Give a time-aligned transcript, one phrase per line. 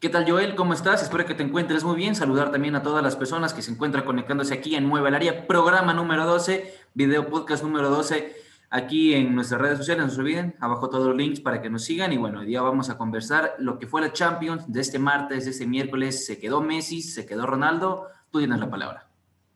[0.00, 0.54] ¿Qué tal, Joel?
[0.54, 1.02] ¿Cómo estás?
[1.02, 2.14] Espero que te encuentres muy bien.
[2.14, 5.46] Saludar también a todas las personas que se encuentran conectándose aquí en Nueva El Área,
[5.46, 8.34] programa número 12, video podcast número 12,
[8.70, 10.06] aquí en nuestras redes sociales.
[10.06, 12.14] No se olviden, abajo todos los links para que nos sigan.
[12.14, 15.44] Y bueno, hoy día vamos a conversar lo que fue la Champions de este martes,
[15.44, 16.24] de este miércoles.
[16.24, 18.06] Se quedó Messi, se quedó Ronaldo.
[18.30, 19.09] Tú tienes la palabra.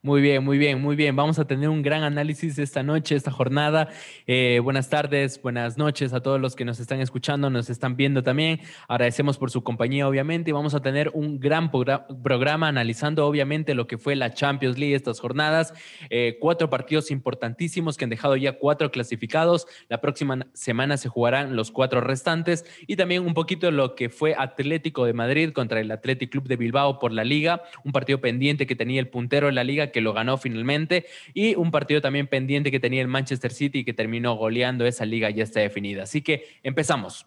[0.05, 1.15] Muy bien, muy bien, muy bien.
[1.15, 3.89] Vamos a tener un gran análisis esta noche, esta jornada.
[4.27, 8.21] Eh, buenas tardes, buenas noches a todos los que nos están escuchando, nos están viendo
[8.21, 8.59] también.
[8.87, 13.87] Agradecemos por su compañía, obviamente, y vamos a tener un gran programa analizando, obviamente, lo
[13.87, 15.73] que fue la Champions League estas jornadas.
[16.11, 19.65] Eh, cuatro partidos importantísimos que han dejado ya cuatro clasificados.
[19.89, 24.35] La próxima semana se jugarán los cuatro restantes y también un poquito lo que fue
[24.37, 28.67] Atlético de Madrid contra el Athletic Club de Bilbao por la Liga, un partido pendiente
[28.67, 32.27] que tenía el puntero en la Liga que lo ganó finalmente, y un partido también
[32.27, 36.03] pendiente que tenía el Manchester City que terminó goleando esa liga ya está definida.
[36.03, 37.25] Así que empezamos.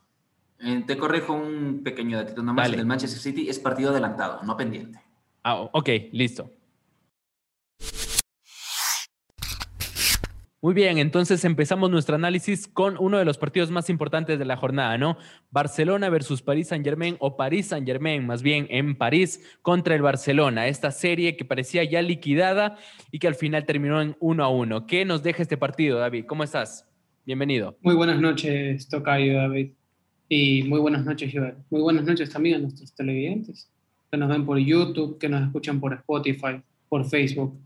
[0.61, 2.70] Eh, te corrijo un pequeño datito nomás.
[2.70, 5.01] El Manchester City es partido adelantado, no pendiente.
[5.42, 6.53] Ah, ok, listo.
[10.61, 14.56] Muy bien, entonces empezamos nuestro análisis con uno de los partidos más importantes de la
[14.56, 15.17] jornada, ¿no?
[15.53, 20.03] Barcelona versus París Saint Germain o París Saint Germain, más bien en París contra el
[20.03, 20.67] Barcelona.
[20.67, 22.77] Esta serie que parecía ya liquidada
[23.12, 24.84] y que al final terminó en uno a uno.
[24.84, 26.25] ¿Qué nos deja este partido, David?
[26.27, 26.84] ¿Cómo estás?
[27.25, 27.79] Bienvenido.
[27.83, 29.70] Muy buenas noches, Tocayo, David.
[30.29, 31.55] Y muy buenas noches, Joel.
[31.70, 33.70] Muy buenas noches también a nuestros televidentes
[34.11, 37.56] que nos ven por YouTube, que nos escuchan por Spotify, por Facebook.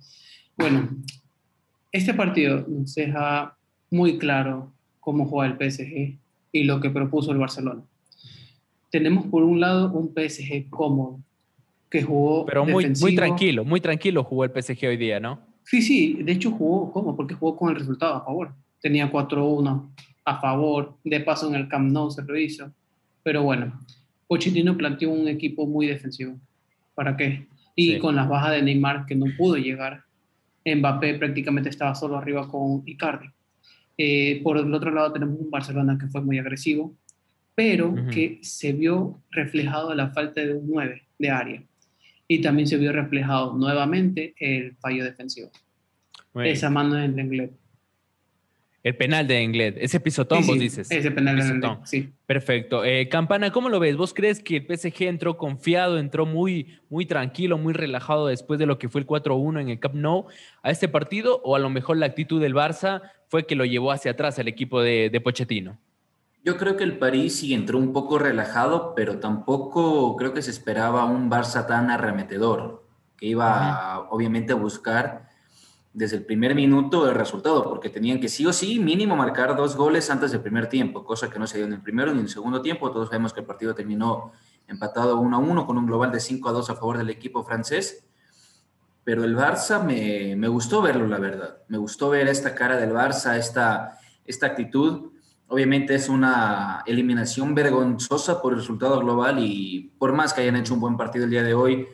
[0.58, 0.90] Bueno,
[1.92, 3.56] este partido nos deja
[3.90, 6.16] muy claro cómo juega el PSG
[6.52, 7.82] y lo que propuso el Barcelona.
[8.90, 11.20] Tenemos por un lado un PSG cómodo,
[11.90, 12.46] que jugó.
[12.46, 15.40] Pero muy, muy tranquilo, muy tranquilo jugó el PSG hoy día, ¿no?
[15.64, 18.52] Sí, sí, de hecho jugó cómodo, porque jugó con el resultado a favor.
[18.80, 19.88] Tenía 4-1
[20.24, 22.72] a favor, de paso en el Camp Nou se lo hizo.
[23.22, 23.80] Pero bueno,
[24.26, 26.36] Pochettino planteó un equipo muy defensivo.
[26.94, 27.46] ¿Para qué?
[27.76, 30.04] Y con las bajas de Neymar, que no pudo llegar,
[30.64, 33.28] Mbappé prácticamente estaba solo arriba con Icardi.
[33.98, 36.96] Eh, por el otro lado tenemos un Barcelona que fue muy agresivo,
[37.54, 41.62] pero que se vio reflejado la falta de un 9 de área.
[42.26, 45.50] Y también se vio reflejado nuevamente el fallo defensivo.
[46.34, 47.50] Esa mano en el inglés.
[48.82, 50.90] El penal de Englet, ese pisotón, vos dices.
[50.90, 52.12] Ese penal de Englet, sí.
[52.26, 52.84] Perfecto.
[52.84, 53.96] Eh, Campana, ¿cómo lo ves?
[53.96, 58.66] ¿Vos crees que el PSG entró confiado, entró muy, muy tranquilo, muy relajado después de
[58.66, 60.26] lo que fue el 4-1 en el Cup Nou
[60.62, 61.40] a este partido?
[61.44, 64.48] ¿O a lo mejor la actitud del Barça fue que lo llevó hacia atrás el
[64.48, 65.78] equipo de, de Pochettino?
[66.44, 70.50] Yo creo que el París sí entró un poco relajado, pero tampoco creo que se
[70.50, 72.84] esperaba un Barça tan arremetedor,
[73.16, 75.31] que iba obviamente a buscar
[75.94, 79.76] desde el primer minuto el resultado, porque tenían que sí o sí mínimo marcar dos
[79.76, 82.24] goles antes del primer tiempo, cosa que no se dio en el primero ni en
[82.24, 82.90] el segundo tiempo.
[82.90, 84.32] Todos sabemos que el partido terminó
[84.66, 87.44] empatado 1 a 1 con un global de 5 a 2 a favor del equipo
[87.44, 88.06] francés.
[89.04, 91.58] Pero el Barça me, me gustó verlo, la verdad.
[91.68, 95.10] Me gustó ver esta cara del Barça, esta, esta actitud.
[95.48, 100.72] Obviamente es una eliminación vergonzosa por el resultado global y por más que hayan hecho
[100.72, 101.86] un buen partido el día de hoy,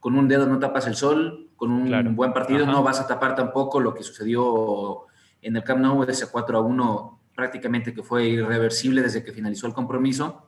[0.00, 3.34] con un dedo no tapas el sol, con un buen partido no vas a tapar
[3.34, 5.06] tampoco lo que sucedió
[5.42, 9.66] en el Camp Nou, ese 4 a 1 prácticamente que fue irreversible desde que finalizó
[9.66, 10.46] el compromiso,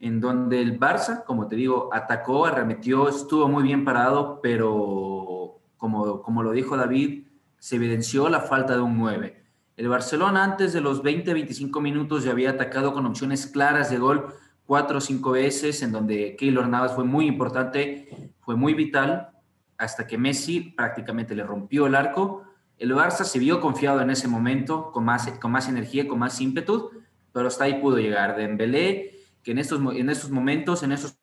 [0.00, 6.20] en donde el Barça, como te digo, atacó, arremetió, estuvo muy bien parado, pero como,
[6.22, 9.40] como lo dijo David, se evidenció la falta de un 9.
[9.76, 14.34] El Barcelona antes de los 20-25 minutos ya había atacado con opciones claras de gol
[14.66, 19.31] cuatro o cinco veces, en donde Keylor Navas fue muy importante, fue muy vital,
[19.78, 22.44] hasta que Messi prácticamente le rompió el arco.
[22.78, 26.40] El Barça se vio confiado en ese momento, con más, con más energía, con más
[26.40, 26.90] ímpetu,
[27.32, 28.36] pero hasta ahí pudo llegar.
[28.36, 31.18] Dembélé, que en estos, en estos momentos, en estos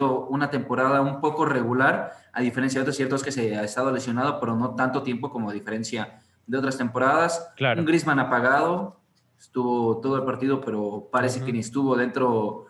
[0.00, 4.38] una temporada un poco regular, a diferencia de otros ciertos que se ha estado lesionado,
[4.38, 7.52] pero no tanto tiempo como a diferencia de otras temporadas.
[7.76, 9.00] Un Griezmann apagado,
[9.38, 12.66] estuvo todo el partido, pero parece que ni estuvo dentro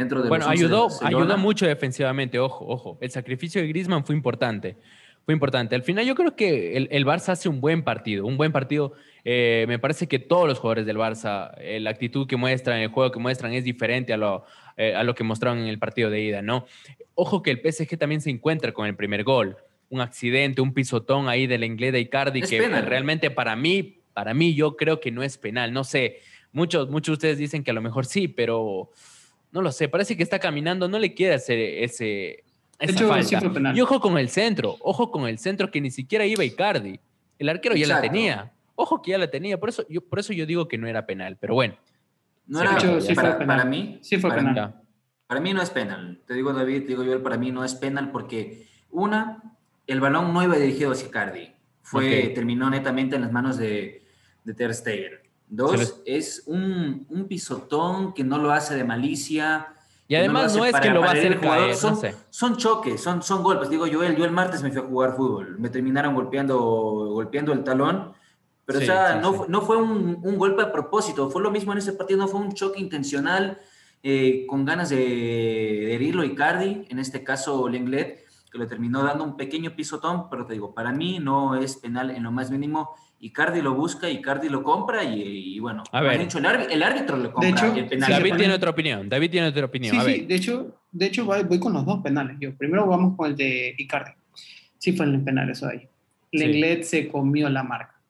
[0.00, 2.98] dentro de Bueno, ayudó, ayudó mucho defensivamente, ojo, ojo.
[3.00, 4.76] El sacrificio de Griezmann fue importante.
[5.24, 5.74] Fue importante.
[5.74, 8.94] Al final yo creo que el, el Barça hace un buen partido, un buen partido.
[9.24, 12.88] Eh, me parece que todos los jugadores del Barça, eh, la actitud que muestran, el
[12.88, 14.44] juego que muestran es diferente a lo,
[14.76, 16.66] eh, a lo que mostraron en el partido de ida, ¿no?
[17.14, 19.56] Ojo que el PSG también se encuentra con el primer gol.
[19.90, 24.54] Un accidente, un pisotón ahí del inglés de Icardi que realmente para mí, para mí
[24.54, 25.72] yo creo que no es penal.
[25.72, 26.20] No sé,
[26.52, 28.90] muchos, muchos de ustedes dicen que a lo mejor sí, pero
[29.52, 32.44] no lo sé, parece que está caminando, no le quiere hacer ese,
[32.78, 33.72] esa falta.
[33.74, 37.00] Y ojo con el centro, ojo con el centro que ni siquiera iba Icardi.
[37.38, 38.52] El arquero ya la tenía.
[38.74, 41.04] Ojo que ya la tenía, por eso yo, por eso yo digo que no era
[41.04, 41.76] penal, pero bueno.
[42.46, 42.78] No era,
[43.14, 44.80] para, para, mí, sí fue penal.
[45.26, 46.20] Para mí no es penal.
[46.26, 49.56] Te digo, David, te digo yo, para mí no es penal porque, una,
[49.86, 51.52] el balón no iba dirigido hacia Cardi.
[51.82, 54.02] Fue, Terminó netamente en las manos de,
[54.44, 55.19] de Ter Stegen.
[55.52, 59.74] Dos, es un, un, pisotón que no lo hace de malicia.
[60.06, 62.14] Y además no, es que lo va a hacer caer, son, no sé.
[62.30, 63.68] son choques, son, son golpes.
[63.68, 65.58] Digo, yo el, yo el martes me fui a jugar fútbol.
[65.58, 68.12] Me terminaron golpeando, golpeando el talón.
[68.64, 71.28] Pero o sea, no, no fue un, un, golpe a propósito.
[71.30, 72.20] Fue lo mismo en ese partido.
[72.20, 73.60] No fue un choque intencional
[74.04, 76.86] eh, con ganas de, de herirlo Icardi.
[76.88, 80.92] En este caso, Lenglet que le terminó dando un pequeño pisotón, pero te digo, para
[80.92, 82.94] mí no es penal en lo más mínimo.
[83.22, 86.20] Icardi lo busca, Icardi lo compra y, bueno, a ver.
[86.20, 87.50] Dicho, el, árbitro, el, árbitro lo compra.
[87.50, 88.10] De hecho, el penal.
[88.10, 89.08] David tiene otra opinión.
[89.08, 89.94] David tiene otra opinión.
[89.94, 90.14] Sí, a ver.
[90.16, 92.36] sí, de hecho, de hecho voy con los dos penales.
[92.40, 94.12] Yo primero vamos con el de Icardi.
[94.78, 95.86] Sí fue el penal eso ahí.
[96.32, 97.02] Lenglet sí.
[97.02, 98.00] se comió la marca.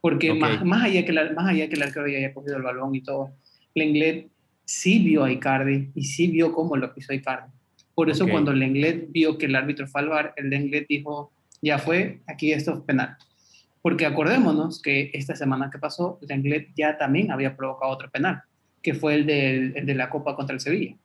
[0.00, 0.40] Porque okay.
[0.40, 3.02] más, más, allá que la, más allá que el arquero haya cogido el balón y
[3.02, 3.30] todo,
[3.76, 4.28] Lenglet
[4.64, 7.52] sí vio a Icardi y sí vio cómo lo pisó Icardi.
[7.94, 8.32] Por eso okay.
[8.32, 11.30] cuando Lenglet vio que el árbitro fue al bar, el Lenglet dijo,
[11.60, 13.16] ya fue, aquí esto es penal.
[13.82, 18.42] Porque acordémonos que esta semana que pasó, Lenglet ya también había provocado otro penal,
[18.80, 20.96] que fue el de, el de la Copa contra el Sevilla.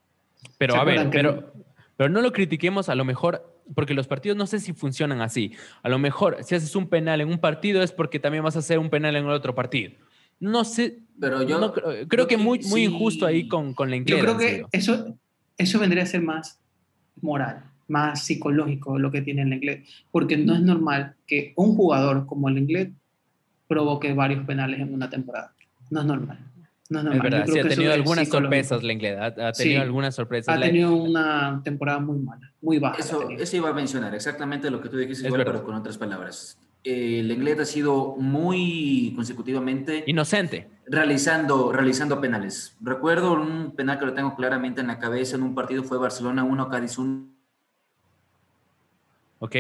[0.60, 1.52] Pero a ver, pero,
[1.98, 5.54] pero no lo critiquemos a lo mejor, porque los partidos no sé si funcionan así.
[5.82, 8.60] A lo mejor si haces un penal en un partido es porque también vas a
[8.60, 9.94] hacer un penal en el otro partido.
[10.40, 12.84] No sé, pero yo no, creo, creo que muy, muy sí.
[12.84, 14.20] injusto ahí con, con Lenglet.
[14.20, 15.18] Yo creo que eso,
[15.58, 16.60] eso vendría a ser más
[17.22, 22.26] moral, más psicológico lo que tiene el inglés, porque no es normal que un jugador
[22.26, 22.90] como el inglés
[23.68, 25.54] provoque varios penales en una temporada.
[25.90, 26.40] No es normal.
[26.90, 27.26] No es, normal.
[27.28, 30.56] es verdad, sí, ha tenido algunas sorpresas el inglés, ha, ha tenido sí, algunas sorpresas.
[30.56, 32.98] Ha tenido una temporada muy mala, muy baja.
[33.00, 36.58] Eso, eso iba a mencionar, exactamente lo que tú dijiste, igual, pero con otras palabras.
[36.84, 42.76] Eh, el inglés ha sido muy consecutivamente inocente realizando, realizando penales.
[42.82, 46.44] Recuerdo un penal que lo tengo claramente en la cabeza en un partido fue Barcelona
[46.44, 47.37] 1, Cádiz 1.
[49.40, 49.56] Ok,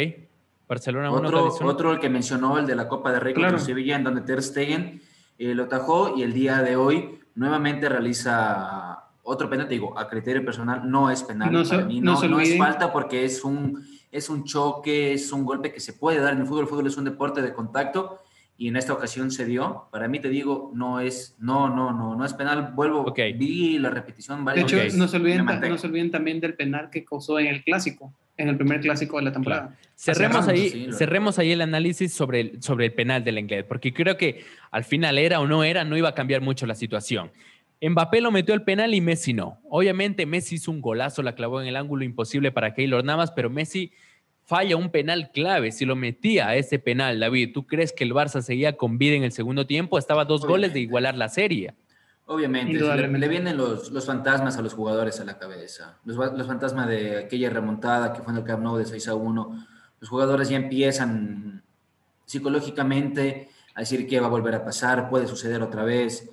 [0.68, 1.70] Barcelona 1, otro, Cádiz 1.
[1.70, 3.54] Otro el que mencionó, el de la Copa de Rey claro.
[3.54, 5.02] contra Sevilla, en donde Ter Stegen
[5.38, 10.44] eh, lo tajó y el día de hoy nuevamente realiza otro penal, digo, a criterio
[10.44, 12.00] personal no es penal, no, para mí.
[12.00, 15.80] no, no, no es falta porque es un, es un choque, es un golpe que
[15.80, 18.20] se puede dar en el fútbol, el fútbol es un deporte de contacto
[18.58, 19.88] y en esta ocasión se dio.
[19.92, 22.72] Para mí te digo, no es, no, no, no, no es penal.
[22.74, 23.34] Vuelvo, okay.
[23.34, 24.98] vi la repetición varias De hecho, okay.
[24.98, 28.50] no, se olviden, no se olviden también del penal que causó en el clásico, en
[28.50, 29.68] el primer clásico de la temporada.
[29.68, 29.78] Claro.
[29.96, 33.94] Cerremos ahí, sí, cerremos ahí el análisis sobre el, sobre el penal del inglés, porque
[33.94, 37.32] creo que al final era o no era, no iba a cambiar mucho la situación.
[37.80, 39.60] Mbappé lo metió el penal y Messi no.
[39.70, 43.52] Obviamente Messi hizo un golazo, la clavó en el ángulo imposible para Keylor Navas, pero
[43.52, 43.92] Messi
[44.48, 45.72] falla un penal clave.
[45.72, 49.16] Si lo metía a ese penal, David, ¿tú crees que el Barça seguía con vida
[49.16, 50.00] en el segundo tiempo?
[50.00, 50.52] Estaba a dos Obviamente.
[50.52, 51.76] goles de igualar la serie.
[52.26, 55.98] Obviamente, le, le, vienen los, los, fantasmas a los jugadores a la cabeza.
[56.06, 59.16] Los, los, fantasmas de aquella remontada que fue en el Camp Nou de 6 a
[59.16, 59.66] 1.
[60.00, 61.64] Los jugadores ya empiezan
[62.26, 66.30] psicológicamente a decir que va a volver a pasar, puede suceder otra vez.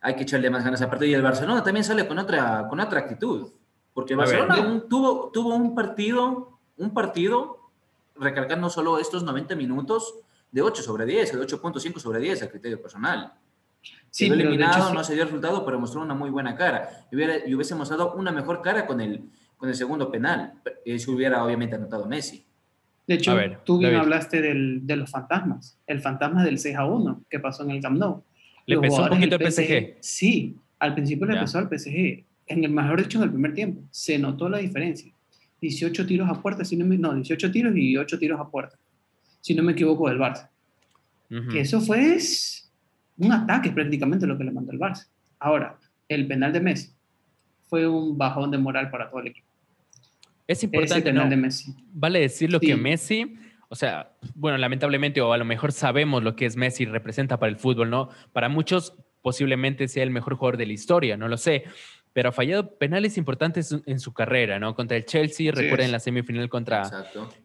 [0.00, 1.08] Hay que echarle más ganas a partir.
[1.08, 3.50] Y el Barcelona también sale con otra, con otra actitud.
[3.92, 7.58] Porque Barcelona un, tuvo, tuvo un partido un partido
[8.16, 10.14] recalcando solo estos 90 minutos
[10.50, 13.32] de 8 sobre 10, de 8.5 sobre 10 a criterio personal.
[14.10, 17.06] Sí, Quedó eliminado, hecho, no se dio resultado, pero mostró una muy buena cara.
[17.10, 19.24] Y, hubiera, y hubiese mostrado una mejor cara con el,
[19.56, 20.54] con el segundo penal,
[20.84, 22.46] eh, si hubiera obviamente anotado Messi.
[23.06, 26.86] De hecho, ver, tú bien hablaste del, de los fantasmas, el fantasma del 6 a
[26.86, 28.22] 1 que pasó en el Camp Nou.
[28.66, 29.66] ¿Le pesó un poquito el PSG?
[29.66, 29.96] PSG?
[30.00, 32.24] Sí, al principio le pesó al PSG.
[32.46, 35.13] En el mejor dicho, en el primer tiempo, se notó la diferencia.
[35.64, 38.76] 18 tiros a puerta, si no, me, no 18 tiros y 8 tiros a puerta,
[39.40, 40.50] si no me equivoco, del Barça.
[41.30, 41.52] Uh -huh.
[41.52, 42.18] Que eso fue
[43.16, 45.06] un ataque prácticamente lo que le mandó el Barça.
[45.38, 45.78] Ahora,
[46.08, 46.90] el penal de Messi
[47.66, 49.46] fue un bajón de moral para todo el equipo.
[50.46, 51.26] Es importante, ¿no?
[51.28, 51.74] De Messi.
[51.92, 52.66] Vale decirlo sí.
[52.66, 53.36] que Messi,
[53.70, 57.50] o sea, bueno, lamentablemente o a lo mejor sabemos lo que es Messi representa para
[57.50, 58.10] el fútbol, ¿no?
[58.34, 61.64] Para muchos posiblemente sea el mejor jugador de la historia, no lo sé,
[62.14, 64.76] pero ha fallado penales importantes en su carrera, ¿no?
[64.76, 66.88] Contra el Chelsea, sí recuerden la semifinal contra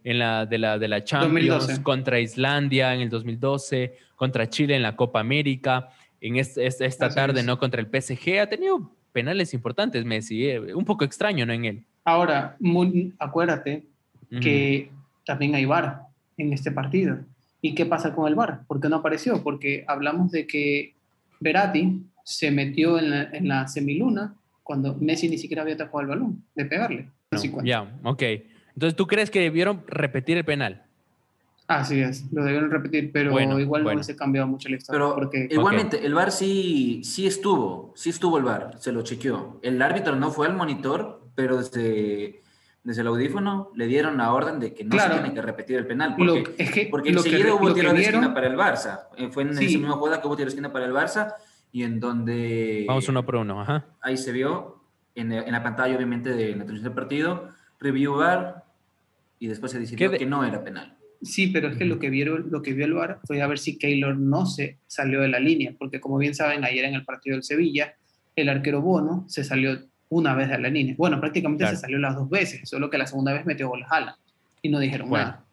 [0.04, 1.84] en la de la de la Champions, 2012.
[1.84, 5.90] contra Islandia en el 2012, contra Chile en la Copa América,
[6.22, 7.46] en este, esta, esta tarde, es.
[7.48, 7.58] ¿no?
[7.58, 11.54] Contra el PSG, ha tenido penales importantes Messi, eh, un poco extraño, ¿no?
[11.54, 11.84] En él.
[12.06, 13.86] Ahora, muy, acuérdate
[14.32, 14.40] uh -huh.
[14.40, 14.92] que
[15.26, 16.02] también hay VAR
[16.38, 17.18] en este partido.
[17.60, 18.62] ¿Y qué pasa con el VAR?
[18.68, 19.42] ¿Por qué no apareció?
[19.42, 20.94] Porque hablamos de que
[21.40, 24.36] Verati se metió en la, en la semiluna
[24.70, 27.10] cuando Messi ni siquiera había tocado el balón, de pegarle.
[27.32, 28.22] No, ya, yeah, ok.
[28.76, 30.84] Entonces, ¿tú crees que debieron repetir el penal?
[31.66, 33.98] Así es, lo debieron repetir, pero bueno, igual bueno.
[33.98, 35.00] no se cambiado mucho historia.
[35.00, 35.48] Pero porque...
[35.50, 36.06] igualmente, okay.
[36.06, 39.60] el VAR sí, sí estuvo, sí estuvo el VAR, se lo chequeó.
[39.64, 42.44] El árbitro no fue al monitor, pero desde,
[42.84, 45.88] desde el audífono le dieron la orden de que no se tiene que repetir el
[45.88, 46.14] penal.
[46.16, 49.08] Porque, porque enseguida hubo tiro de esquina para el Barça.
[49.18, 51.34] Eh, fue en esa misma jugada que hubo tiro de esquina para el Barça
[51.72, 52.86] y en donde...
[52.88, 53.86] Vamos uno por uno, ajá.
[54.02, 54.84] Ahí se vio
[55.16, 57.50] en, en la pantalla, obviamente, de la transmisión del partido,
[57.80, 58.64] review VAR
[59.40, 60.96] y después se decidió que no era penal.
[61.22, 63.60] Sí, pero es que lo que, vieron, lo que vio el VAR fue a ver
[63.60, 67.04] si Keylor no se salió de la línea, porque como bien saben, ayer en el
[67.04, 67.96] partido del Sevilla,
[68.36, 69.78] el arquero Bono se salió
[70.10, 70.96] una vez de la línea.
[70.98, 74.18] Bueno, prácticamente se salió las dos veces, solo que la segunda vez metió gol jala
[74.62, 75.46] y no dijeron nada.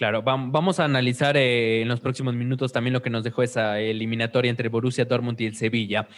[0.00, 3.80] Claro, vamos a analizar eh, en los próximos minutos también lo que nos dejó esa
[3.80, 6.08] eliminatoria entre Borussia Dortmund y el Sevilla.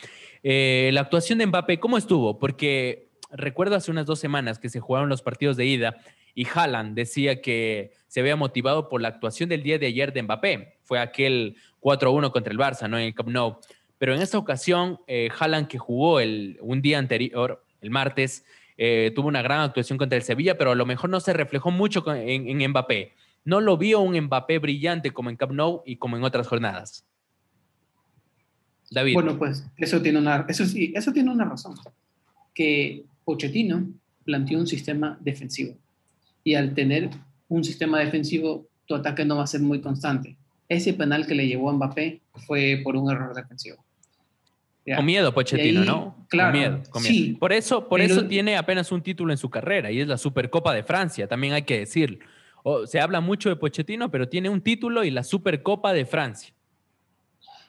[0.45, 2.39] Eh, la actuación de Mbappé, ¿cómo estuvo?
[2.39, 5.97] Porque recuerdo hace unas dos semanas que se jugaron los partidos de ida
[6.33, 10.23] y Haaland decía que se había motivado por la actuación del día de ayer de
[10.23, 10.77] Mbappé.
[10.85, 13.01] Fue aquel 4-1 contra el Barça, ¿no?
[13.01, 13.59] En el Camp Nou.
[13.99, 18.45] Pero en esta ocasión, eh, Haaland, que jugó el, un día anterior, el martes,
[18.77, 21.73] eh, tuvo una gran actuación contra el Sevilla, pero a lo mejor no se reflejó
[21.73, 25.97] mucho en, en Mbappé no lo vio un Mbappé brillante como en Camp Nou y
[25.97, 27.05] como en otras jornadas.
[28.91, 29.15] David.
[29.15, 31.75] Bueno, pues eso tiene una, eso sí, eso tiene una razón.
[32.55, 33.89] Que Pochettino
[34.25, 35.77] planteó un sistema defensivo.
[36.45, 37.11] Y al tener
[37.49, 40.37] un sistema defensivo, tu ataque no va a ser muy constante.
[40.69, 43.85] Ese penal que le llevó a Mbappé fue por un error defensivo.
[44.97, 46.27] Con miedo, Pochettino, ¿no?
[46.29, 46.83] Claro.
[46.91, 50.01] Con miedo, Sí, por eso, por eso tiene apenas un título en su carrera y
[50.01, 52.19] es la Supercopa de Francia, también hay que decirlo
[52.87, 56.54] se habla mucho de Pochettino, pero tiene un título y la Supercopa de Francia.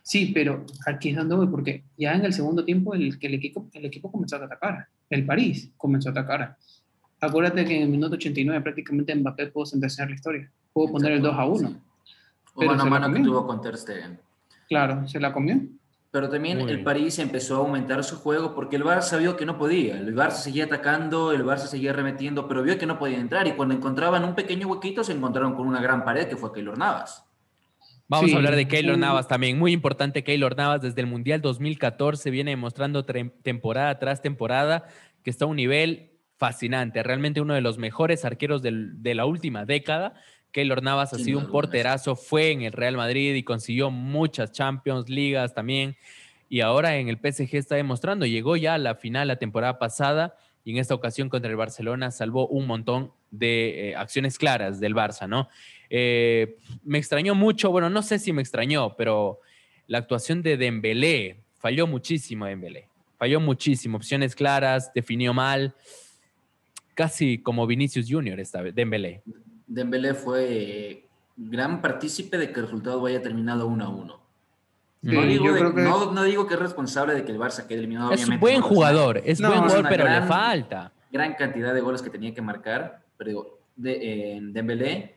[0.02, 3.68] Sí, pero aquí es donde voy, porque ya en el segundo tiempo el, el, equipo,
[3.74, 4.88] el equipo comenzó a atacar.
[5.10, 6.58] El París comenzó a atacar.
[7.22, 10.52] Acuérdate que en el minuto 89 prácticamente Mbappé pudo sentenciar la historia.
[10.74, 11.82] Pudo poner el 2 a 1.
[12.56, 14.20] O mano a mano que tuvo con Ter Stegen.
[14.68, 15.62] Claro, se la comió.
[16.14, 19.58] Pero también el París empezó a aumentar su juego porque el Barça vio que no
[19.58, 19.98] podía.
[19.98, 23.48] El Barça seguía atacando, el Barça seguía remetiendo, pero vio que no podía entrar.
[23.48, 26.78] Y cuando encontraban un pequeño huequito, se encontraron con una gran pared que fue Keylor
[26.78, 27.26] Navas.
[28.08, 29.58] Vamos a hablar de Keylor Navas también.
[29.58, 34.84] Muy importante Keylor Navas desde el Mundial 2014 viene demostrando temporada tras temporada
[35.24, 37.02] que está a un nivel fascinante.
[37.02, 40.14] Realmente uno de los mejores arqueros de la última década.
[40.54, 45.10] Keylor Navas ha sido un porterazo, fue en el Real Madrid y consiguió muchas Champions,
[45.10, 45.98] ligas también.
[46.48, 50.38] Y ahora en el PSG está demostrando, llegó ya a la final la temporada pasada
[50.64, 54.94] y en esta ocasión contra el Barcelona salvó un montón de eh, acciones claras del
[54.94, 55.50] Barça, ¿no?
[55.90, 59.40] Eh, me extrañó mucho, bueno, no sé si me extrañó, pero
[59.88, 65.76] la actuación de Dembélé, falló muchísimo Dembélé, falló muchísimo, opciones claras, definió mal,
[66.94, 69.24] casi como Vinicius Junior esta vez, Dembélé.
[69.74, 74.24] Dembélé fue gran partícipe de que el resultado vaya terminado 1 a 1.
[75.02, 75.22] No,
[76.24, 76.54] digo que...
[76.54, 78.12] es responsable de que el Barça quede eliminado.
[78.12, 80.92] Es un buen jugador, es buen jugador, pero le falta.
[81.12, 85.16] Gran cantidad de goles que tenía que marcar, pero de, Dembélé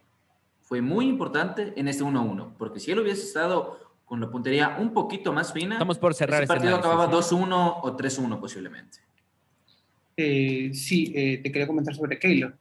[0.63, 4.93] fue muy importante en este 1-1, porque si él hubiese estado con la puntería un
[4.93, 8.99] poquito más fina, estamos por cerrar el partido acababa 2-1 o 3-1 posiblemente.
[10.17, 12.57] Eh, sí, eh, te quería comentar sobre Keylor.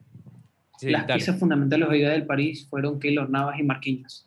[0.91, 4.25] Las piezas fundamentales hoy día del París fueron Keylor Navas y Marquinhos.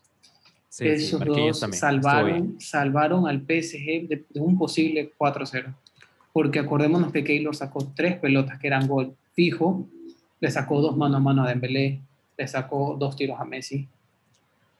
[0.78, 5.74] Esos dos salvaron, salvaron al PSG de, un posible 4-0.
[6.32, 9.88] Porque acordémonos que Keylor sacó tres pelotas que eran gol fijo,
[10.40, 12.00] le sacó dos mano a mano a Dembélé,
[12.36, 13.88] le sacó dos tiros a Messi.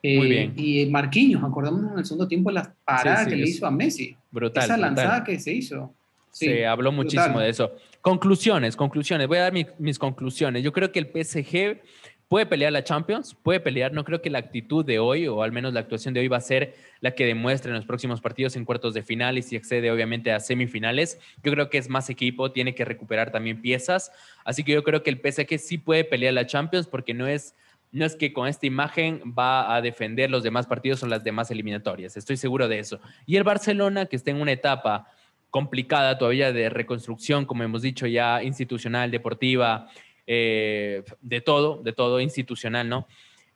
[0.03, 0.53] Muy eh, bien.
[0.57, 4.17] Y Marquinhos, acordémonos en el segundo tiempo la parada que le hizo a Messi.
[4.31, 4.65] Brutal.
[4.65, 5.93] Esa lanzada que se hizo.
[6.31, 7.73] Se habló muchísimo de eso.
[8.09, 9.29] Conclusiones, conclusiones.
[9.29, 10.63] Voy a dar mis conclusiones.
[10.63, 11.83] Yo creo que el PSG
[12.27, 13.93] puede pelear la Champions, puede pelear.
[13.93, 16.39] No creo que la actitud de hoy, o al menos la actuación de hoy, va
[16.39, 19.57] a ser la que demuestre en los próximos partidos en cuartos de final y si
[19.57, 21.21] accede obviamente a semifinales.
[21.45, 24.11] Yo creo que es más equipo, tiene que recuperar también piezas.
[24.43, 27.55] Así que yo creo que el PSG sí puede pelear la Champions porque no es
[27.93, 31.51] no es que con esta imagen va a defender los demás partidos o las demás
[31.51, 32.17] eliminatorias.
[32.17, 33.01] Estoy seguro de eso.
[33.27, 35.09] Y el Barcelona, que está en una etapa
[35.51, 39.89] complicada todavía de reconstrucción, como hemos dicho ya, institucional, deportiva,
[40.27, 43.07] eh, de todo, de todo institucional, ¿no?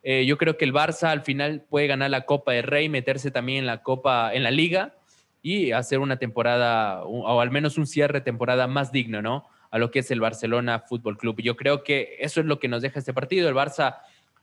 [0.01, 3.31] Eh, yo creo que el Barça al final puede ganar la Copa de Rey, meterse
[3.31, 4.95] también en la Copa, en la Liga
[5.41, 9.45] y hacer una temporada, o al menos un cierre temporada más digno, ¿no?
[9.71, 11.41] A lo que es el Barcelona Fútbol Club.
[11.41, 13.47] Yo creo que eso es lo que nos deja este partido.
[13.47, 13.97] El Barça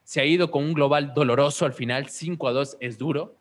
[0.05, 3.37] se ha ido con un global doloroso al final, 5 a 2 es duro,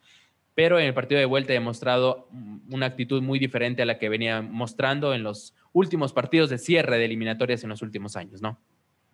[0.59, 2.27] pero en el partido de vuelta ha demostrado
[2.69, 6.97] una actitud muy diferente a la que venía mostrando en los últimos partidos de cierre
[6.97, 8.59] de eliminatorias en los últimos años, ¿no?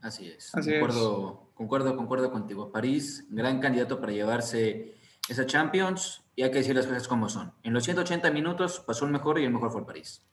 [0.02, 0.50] Así es.
[0.52, 2.72] concuerdo, concuerdo, concuerdo contigo.
[2.72, 4.96] París, gran candidato para llevarse
[5.30, 7.54] esa Champions y hay que decir las cosas como son.
[7.62, 10.26] En los 180 minutos pasó el mejor y el mejor fue el París.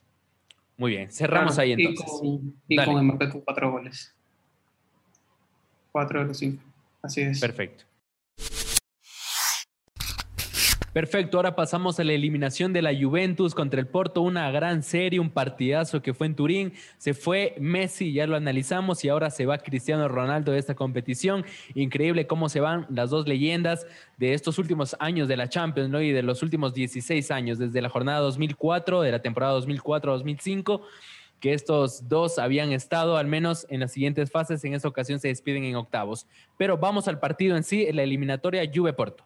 [0.78, 2.06] Muy bien, cerramos ahí entonces.
[2.68, 4.14] Y con, y Mbappé con cuatro goles.
[5.92, 6.62] Cuatro de los cinco.
[7.02, 7.38] Así es.
[7.38, 7.84] Perfecto.
[10.92, 15.20] Perfecto, ahora pasamos a la eliminación de la Juventus contra el Porto, una gran serie,
[15.20, 16.74] un partidazo que fue en Turín.
[16.98, 21.46] Se fue Messi, ya lo analizamos, y ahora se va Cristiano Ronaldo de esta competición.
[21.74, 23.86] Increíble cómo se van las dos leyendas
[24.18, 26.02] de estos últimos años de la Champions, ¿no?
[26.02, 30.82] Y de los últimos 16 años, desde la jornada 2004, de la temporada 2004-2005
[31.40, 34.62] que estos dos habían estado al menos en las siguientes fases.
[34.62, 36.28] En esta ocasión se despiden en octavos.
[36.58, 39.24] Pero vamos al partido en sí, la eliminatoria Juve-Porto.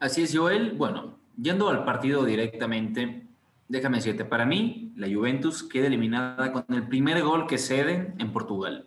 [0.00, 0.72] Así es, Joel.
[0.72, 3.26] Bueno, yendo al partido directamente,
[3.68, 8.32] déjame decirte, para mí la Juventus queda eliminada con el primer gol que cede en
[8.32, 8.86] Portugal.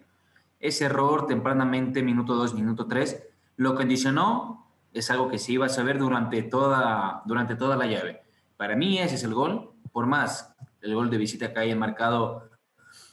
[0.60, 3.24] Ese error tempranamente, minuto 2, minuto 3,
[3.58, 8.22] lo condicionó, es algo que se iba a saber durante toda, durante toda la llave.
[8.56, 12.50] Para mí ese es el gol, por más el gol de visita que haya marcado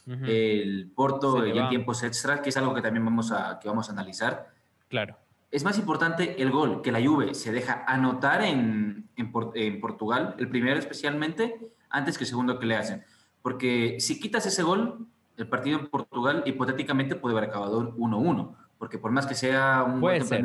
[0.07, 3.89] el Porto ya en tiempos extra, que es algo que también vamos a, que vamos
[3.89, 4.49] a analizar.
[4.89, 5.17] Claro
[5.51, 10.49] es más importante el gol que la Juve se deja anotar en, en, Portugal, el
[10.49, 13.05] primero especialmente, antes que el segundo que le hacen.
[13.43, 18.55] Porque si quitas ese gol, el partido en Portugal hipotéticamente puede haber acabado 1-1.
[18.79, 20.43] Porque por más que sea un puede ser,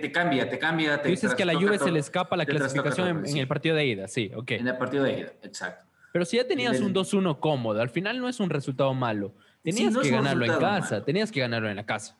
[0.00, 1.00] te, cambia, te cambia.
[1.00, 3.86] Te dices que a la Juve se le escapa la clasificación en, el partido de
[3.86, 4.50] ida, sí, ok.
[4.52, 5.86] En el partido de ida, exacto.
[6.12, 9.32] Pero si ya tenías un 2-1 cómodo, al final no es un resultado malo.
[9.62, 12.16] Tenías que ganarlo en casa, tenías que ganarlo en la casa.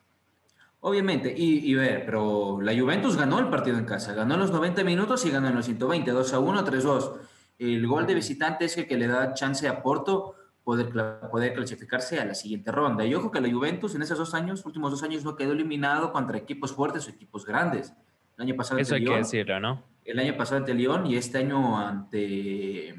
[0.82, 5.26] Obviamente, y, ver, pero la Juventus ganó el partido en casa, ganó los 90 minutos
[5.26, 7.12] y ganó en los 120, 2 a 1, 3 2.
[7.58, 10.34] El gol de visitante es el que le da chance a Porto
[10.64, 10.90] poder,
[11.30, 13.04] poder clasificarse a la siguiente ronda.
[13.04, 16.12] Y ojo que la Juventus en esos dos años, últimos dos años, no quedó eliminado
[16.12, 17.92] contra equipos fuertes o equipos grandes.
[18.38, 19.82] El año pasado Eso hay que decirlo, ¿no?
[20.02, 22.94] El año pasado ante Lyon y este año ante,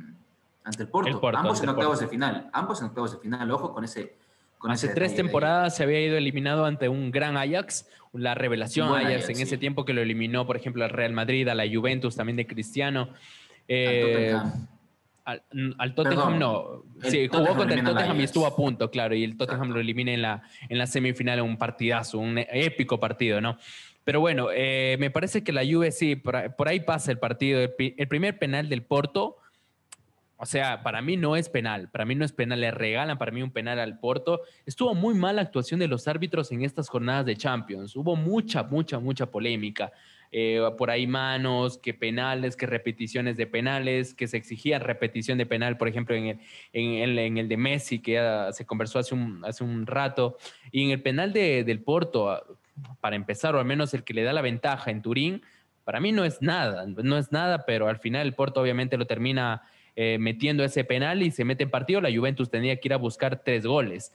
[0.63, 1.19] ante el Porto.
[1.35, 3.49] ambos en octavos de final, ambos en octavos de final.
[3.49, 4.20] Ojo con ese
[4.67, 9.39] Hace tres temporadas se había ido eliminado ante un gran Ajax, la revelación Ajax, en
[9.39, 12.45] ese tiempo que lo eliminó, por ejemplo, al Real Madrid, a la Juventus también de
[12.45, 13.09] Cristiano.
[13.67, 14.35] Eh,
[15.25, 16.39] al Tottenham.
[16.39, 16.83] no.
[17.03, 19.15] Sí, jugó contra el Tottenham y estuvo a punto, claro.
[19.15, 22.99] Y el Tottenham lo elimina en la, en la semifinal en un partidazo, un épico
[22.99, 23.57] partido, ¿no?
[24.03, 27.61] Pero bueno, eh, me parece que la Juve sí, por, ahí pasa el partido.
[27.61, 29.37] el, primer penal del Porto
[30.41, 33.31] o sea, para mí no es penal, para mí no es penal, le regalan para
[33.31, 34.41] mí un penal al Porto.
[34.65, 37.95] Estuvo muy mala actuación de los árbitros en estas jornadas de Champions.
[37.95, 39.91] Hubo mucha, mucha, mucha polémica.
[40.31, 45.45] Eh, por ahí manos, que penales, que repeticiones de penales, que se exigía repetición de
[45.45, 49.45] penal, por ejemplo, en el, en el, de Messi, que ya se conversó hace un,
[49.45, 50.39] hace un rato.
[50.71, 52.57] Y en el penal de, del Porto,
[52.99, 55.43] para empezar, o al menos el que le da la ventaja en Turín,
[55.83, 59.05] para mí no es nada, no es nada, pero al final el Porto obviamente lo
[59.05, 59.61] termina
[59.95, 62.97] eh, metiendo ese penal y se mete en partido, la Juventus tenía que ir a
[62.97, 64.13] buscar tres goles.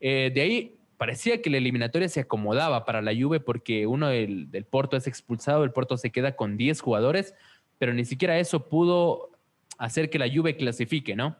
[0.00, 4.48] Eh, de ahí parecía que la eliminatoria se acomodaba para la Juve porque uno del,
[4.70, 7.34] Porto es expulsado, el Porto se queda con 10 jugadores,
[7.78, 9.30] pero ni siquiera eso pudo
[9.76, 11.36] hacer que la Juve clasifique, ¿no?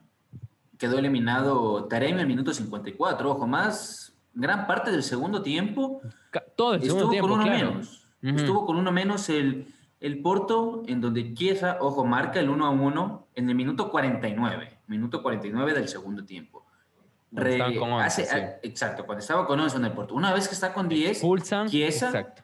[0.79, 6.03] Quedó eliminado Taremi al minuto 54, ojo, más gran parte del segundo tiempo.
[6.57, 8.07] Todo el segundo tiempo, con uno menos.
[8.23, 9.67] Estuvo con uno menos el,
[10.01, 14.79] el Porto, en donde Chiesa, ojo, marca el 1 a 1 en el minuto 49,
[14.87, 16.65] minuto 49 del segundo tiempo.
[17.37, 20.15] Exacto, cuando estaba con 11 en el Porto.
[20.15, 21.23] Una vez que está con 10,
[21.69, 22.35] Chiesa,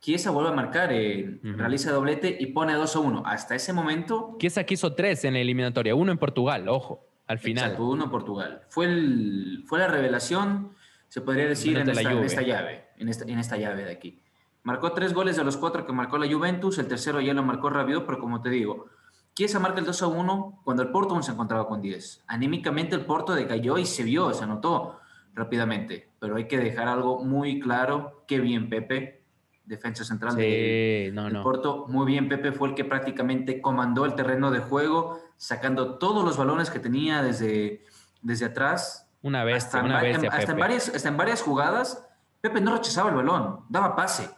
[0.00, 3.22] Chiesa vuelve a marcar, eh, realiza doblete y pone 2 a 1.
[3.26, 4.36] Hasta ese momento.
[4.38, 7.64] Chiesa quiso 3 en la eliminatoria, uno en Portugal, ojo, al final.
[7.64, 8.62] Exacto, uno en Portugal.
[8.68, 10.70] Fue, el, fue la revelación,
[11.08, 14.23] se podría decir, en esta, en esta, llave, en esta, en esta llave de aquí.
[14.64, 17.68] Marcó tres goles de los cuatro que marcó la Juventus, el tercero ya lo marcó
[17.68, 18.86] rápido, pero como te digo,
[19.34, 22.24] Chiesa marca el 2 a 1 cuando el Porto se encontraba con 10.
[22.28, 25.00] Anímicamente el Porto decayó y se vio, se anotó
[25.34, 29.22] rápidamente, pero hay que dejar algo muy claro, qué bien Pepe,
[29.66, 34.50] defensa central de del, Porto, muy bien Pepe fue el que prácticamente comandó el terreno
[34.50, 37.84] de juego, sacando todos los balones que tenía desde,
[38.22, 39.10] desde atrás.
[39.20, 40.16] Una vez, una vez.
[40.16, 42.08] Hasta, en varias, hasta en varias jugadas,
[42.40, 44.30] Pepe no rechazaba el balón, daba pase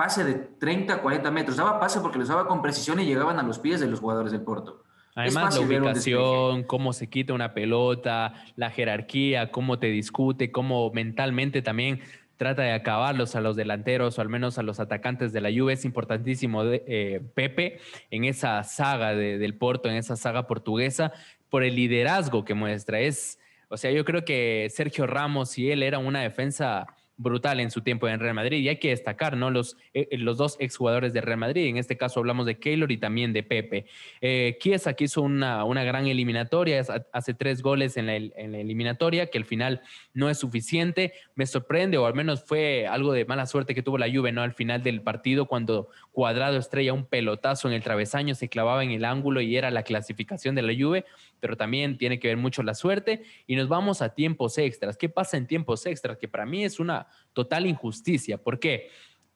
[0.00, 1.58] pase de 30, 40 metros.
[1.58, 4.32] Daba pase porque los daba con precisión y llegaban a los pies de los jugadores
[4.32, 4.82] del Porto.
[5.14, 11.60] Además, la ubicación, cómo se quita una pelota, la jerarquía, cómo te discute, cómo mentalmente
[11.60, 12.00] también
[12.38, 15.74] trata de acabarlos a los delanteros o al menos a los atacantes de la Juve.
[15.74, 17.78] Es importantísimo de, eh, Pepe
[18.10, 21.12] en esa saga del Porto, en esa saga portuguesa,
[21.50, 23.00] por el liderazgo que muestra.
[23.00, 26.86] Es, o sea, yo creo que Sergio Ramos y él eran una defensa
[27.20, 28.58] brutal en su tiempo en Real Madrid.
[28.58, 29.50] Y hay que destacar, ¿no?
[29.50, 31.66] Los, eh, los dos exjugadores de Real Madrid.
[31.66, 33.86] En este caso hablamos de Keylor y también de Pepe.
[34.20, 38.58] Eh, Chiesa que hizo una, una gran eliminatoria, hace tres goles en la, en la,
[38.58, 39.82] eliminatoria, que al final
[40.14, 41.12] no es suficiente.
[41.34, 44.42] Me sorprende, o al menos fue algo de mala suerte que tuvo la Juve, ¿no?
[44.42, 48.92] Al final del partido, cuando Cuadrado estrella un pelotazo en el travesaño, se clavaba en
[48.92, 51.04] el ángulo y era la clasificación de la Juve,
[51.40, 53.22] pero también tiene que ver mucho la suerte.
[53.46, 54.96] Y nos vamos a tiempos extras.
[54.96, 56.18] ¿Qué pasa en tiempos extras?
[56.18, 58.38] Que para mí es una total injusticia.
[58.38, 58.90] ¿Por qué?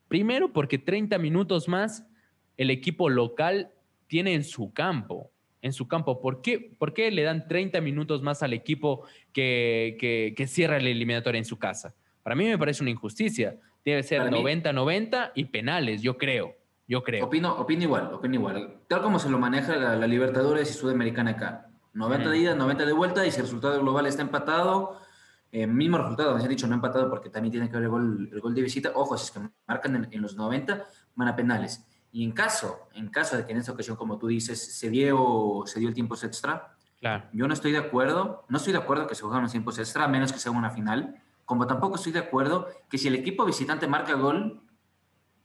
[0.09, 2.07] Primero, porque 30 minutos más
[2.57, 3.73] el equipo local
[4.07, 5.31] tiene en su campo.
[5.63, 6.21] En su campo.
[6.21, 9.97] ¿Por qué, ¿Por qué le dan 30 minutos más al equipo que,
[10.37, 11.95] que, cierra el eliminatorio en su casa?
[12.23, 13.59] Para mí me parece una injusticia.
[13.85, 16.55] Debe ser 90-90 y penales, yo creo.
[16.87, 17.25] Yo creo.
[17.25, 18.77] Opino, opino igual, opino igual.
[18.89, 21.71] Tal como se lo maneja la, Libertadores y Sudamericana acá.
[21.95, 25.01] 90 días, 90 de vuelta y si el resultado global está empatado,
[25.53, 28.29] eh, mismo resultado, me han dicho no empatado porque también tiene que ver el gol,
[28.33, 28.91] el gol de visita.
[28.95, 31.87] Ojo, si es que marcan en, los 90, van a penales.
[32.11, 35.63] Y en caso, en caso de que en esta ocasión, como tú dices, se dio,
[35.67, 37.25] se dio el tiempo extra, claro.
[37.33, 40.05] yo no estoy de acuerdo, no estoy de acuerdo que se jueguen los tiempos extra,
[40.05, 43.45] a menos que sea una final, como tampoco estoy de acuerdo que si el equipo
[43.45, 44.61] visitante marca gol,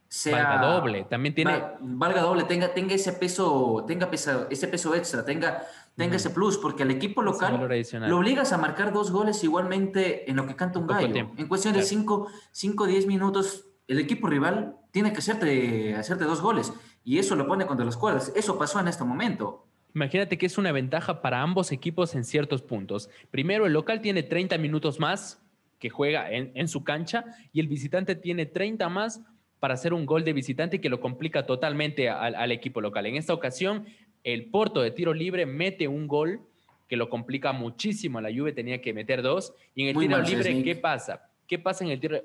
[0.08, 5.24] sea valga doble, también tiene valga doble, tenga, tenga ese peso, tenga ese peso extra,
[5.24, 5.62] tenga,
[6.00, 7.70] tenga ese plus, porque al equipo local
[8.08, 11.30] lo obligas a marcar dos goles igualmente en lo que canta un gallo.
[11.38, 12.32] En cuestión de 5
[12.78, 16.72] o 10 minutos, el equipo rival tiene que hacerte, hacerte dos goles
[17.04, 18.32] y eso lo pone contra las cuerdas.
[18.34, 19.68] Eso pasó en este momento.
[19.94, 23.10] Imagínate que es una ventaja para ambos equipos en ciertos puntos.
[23.30, 25.42] Primero, el local tiene 30 minutos más
[25.80, 29.22] que juega en, en su cancha y el visitante tiene 30 más
[29.60, 33.06] para hacer un gol de visitante que lo complica totalmente al, equipo local.
[33.06, 33.86] En esta ocasión,
[34.24, 36.42] el Porto de tiro libre mete un gol
[36.88, 38.20] que lo complica muchísimo.
[38.20, 39.54] La Juve tenía que meter dos.
[39.76, 41.30] Y en el tiro libre, ¿qué pasa?
[41.48, 42.20] ¿Qué pasa en el tiro?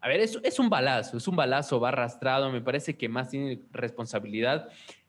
[0.00, 2.50] A ver, es, es un balazo, es un balazo, va arrastrado.
[2.52, 4.68] Me parece que más tiene responsabilidad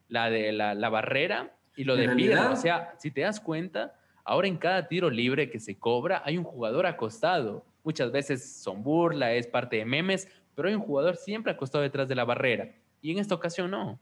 [0.10, 2.52] la de la, barrera y lo de Piedra.
[2.52, 6.38] O sea, si te das cuenta, ahora en cada tiro libre que se cobra hay
[6.38, 7.66] un jugador acostado.
[7.84, 12.08] Muchas veces son burla, es parte de memes, pero hay un jugador siempre acostado detrás
[12.08, 12.72] de la barrera.
[13.02, 14.00] Y en esta ocasión no.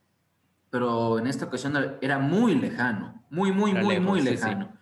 [0.75, 4.73] Pero en esta ocasión era muy lejano, muy, muy, muy, muy lejano.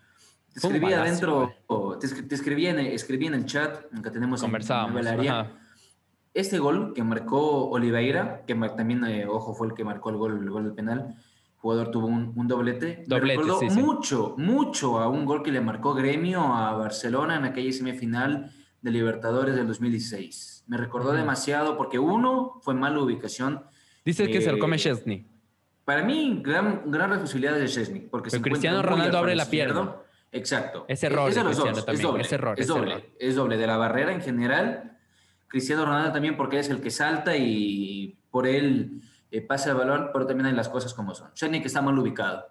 [0.51, 1.53] Te escribía adentro,
[1.99, 4.55] te, escribía, en, en el chat que tenemos en
[4.97, 5.51] el área.
[6.33, 10.39] Este gol que marcó Oliveira, que también, eh, ojo, fue el que marcó el gol,
[10.41, 11.15] el gol del penal,
[11.57, 13.03] jugador tuvo un, doblete.
[13.05, 17.71] doblete recordó mucho, mucho a un gol que le marcó Gremio a Barcelona en aquella
[17.71, 18.51] semifinal
[18.81, 20.63] de Libertadores del 2016.
[20.65, 23.61] Me recordó demasiado porque uno fue mala ubicación.
[24.03, 25.32] Dice que se lo come Chesney.
[25.85, 28.01] Para mí, gran, gran responsabilidad de Chesney.
[28.01, 29.95] Porque Pero Cristiano Ronaldo abre la pierna.
[30.31, 30.85] Exacto.
[30.87, 31.29] Es error.
[31.29, 31.57] Es, es, doble, es,
[32.31, 33.57] error, es, doble, es doble.
[33.57, 34.97] De la barrera en general.
[35.47, 40.09] Cristiano Ronaldo también porque es el que salta y por él eh, pasa el balón,
[40.11, 41.31] pero también hay las cosas como son.
[41.33, 42.45] Chesney que está mal ubicado.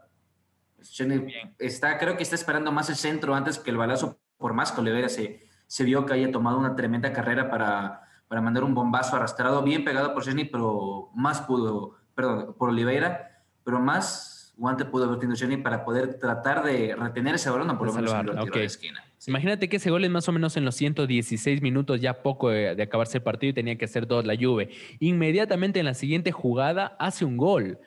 [0.81, 1.27] Chesney
[1.59, 4.81] está, creo que está esperando más el centro antes que el balazo, por más que
[4.81, 9.17] Oliveira se, se vio que haya tomado una tremenda carrera para, para mandar un bombazo
[9.17, 15.05] arrastrado, bien pegado por Chesney, pero más pudo, perdón, por Oliveira, pero más guante pudo
[15.05, 18.65] haber tenido Chesney para poder tratar de retener ese balón, por lo menos en la
[18.65, 19.05] esquina.
[19.27, 22.81] Imagínate que ese gol es más o menos en los 116 minutos, ya poco de,
[22.83, 24.71] acabarse el partido y tenía que hacer dos la Juve.
[24.99, 27.79] Inmediatamente en la siguiente jugada hace un gol.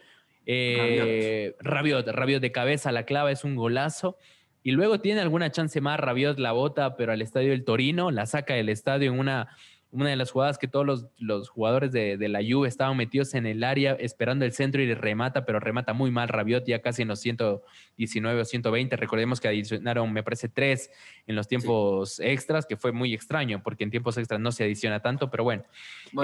[0.46, 2.08] Eh, Rabiot.
[2.08, 4.18] Rabiot de cabeza, la clava es un golazo.
[4.64, 8.26] Y luego tiene alguna chance más, Rabiot la bota, pero al estadio del Torino, la
[8.26, 9.50] saca del estadio en una,
[9.92, 13.64] una de las jugadas que todos los, jugadores de, la Juve estaban metidos en el
[13.64, 17.20] área esperando el centro y remata, pero remata muy mal Rabiot ya casi en los
[17.22, 18.96] 119 o 120.
[18.98, 20.92] Recordemos que adicionaron, me parece, tres
[21.28, 25.02] en los tiempos extras, que fue muy extraño, porque en tiempos extras no se adiciona
[25.02, 25.64] tanto, pero bueno.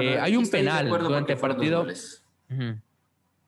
[0.01, 1.87] Eh, hay un penal durante el partido.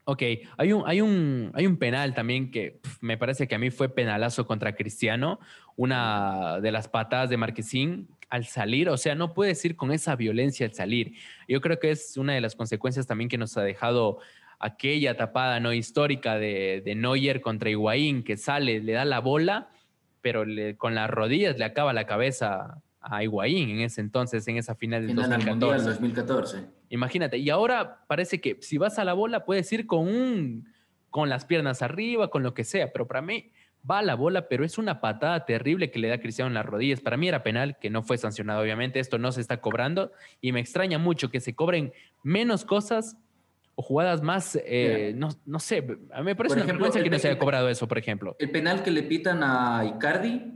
[0.05, 0.21] Ok,
[0.57, 3.87] hay un, hay, un, hay un penal también que me parece que a mí fue
[3.87, 5.39] penalazo contra Cristiano,
[5.75, 10.15] una de las patadas de Marquesín al salir, o sea, no puedes ir con esa
[10.15, 11.13] violencia al salir.
[11.47, 14.19] Yo creo que es una de las consecuencias también que nos ha dejado
[14.59, 19.69] aquella tapada no histórica de, de Neuer contra Higuaín, que sale, le da la bola,
[20.21, 20.45] pero
[20.77, 25.05] con las rodillas le acaba la cabeza a Higuaín en ese entonces, en esa final
[25.05, 25.89] del 2014.
[25.89, 26.65] 2014.
[26.89, 30.73] Imagínate, y ahora parece que si vas a la bola puedes ir con un
[31.09, 33.51] con las piernas arriba, con lo que sea, pero para mí
[33.89, 36.65] va a la bola, pero es una patada terrible que le da Cristiano en las
[36.65, 37.01] rodillas.
[37.01, 40.51] Para mí era penal, que no fue sancionado, obviamente, esto no se está cobrando y
[40.51, 41.93] me extraña mucho que se cobren
[42.23, 43.17] menos cosas
[43.75, 47.17] o jugadas más, eh, no, no, sé, a mí me parece una vergüenza que no
[47.17, 48.35] se haya cobrado eso, por ejemplo.
[48.37, 50.52] El penal que le pitan a Icardi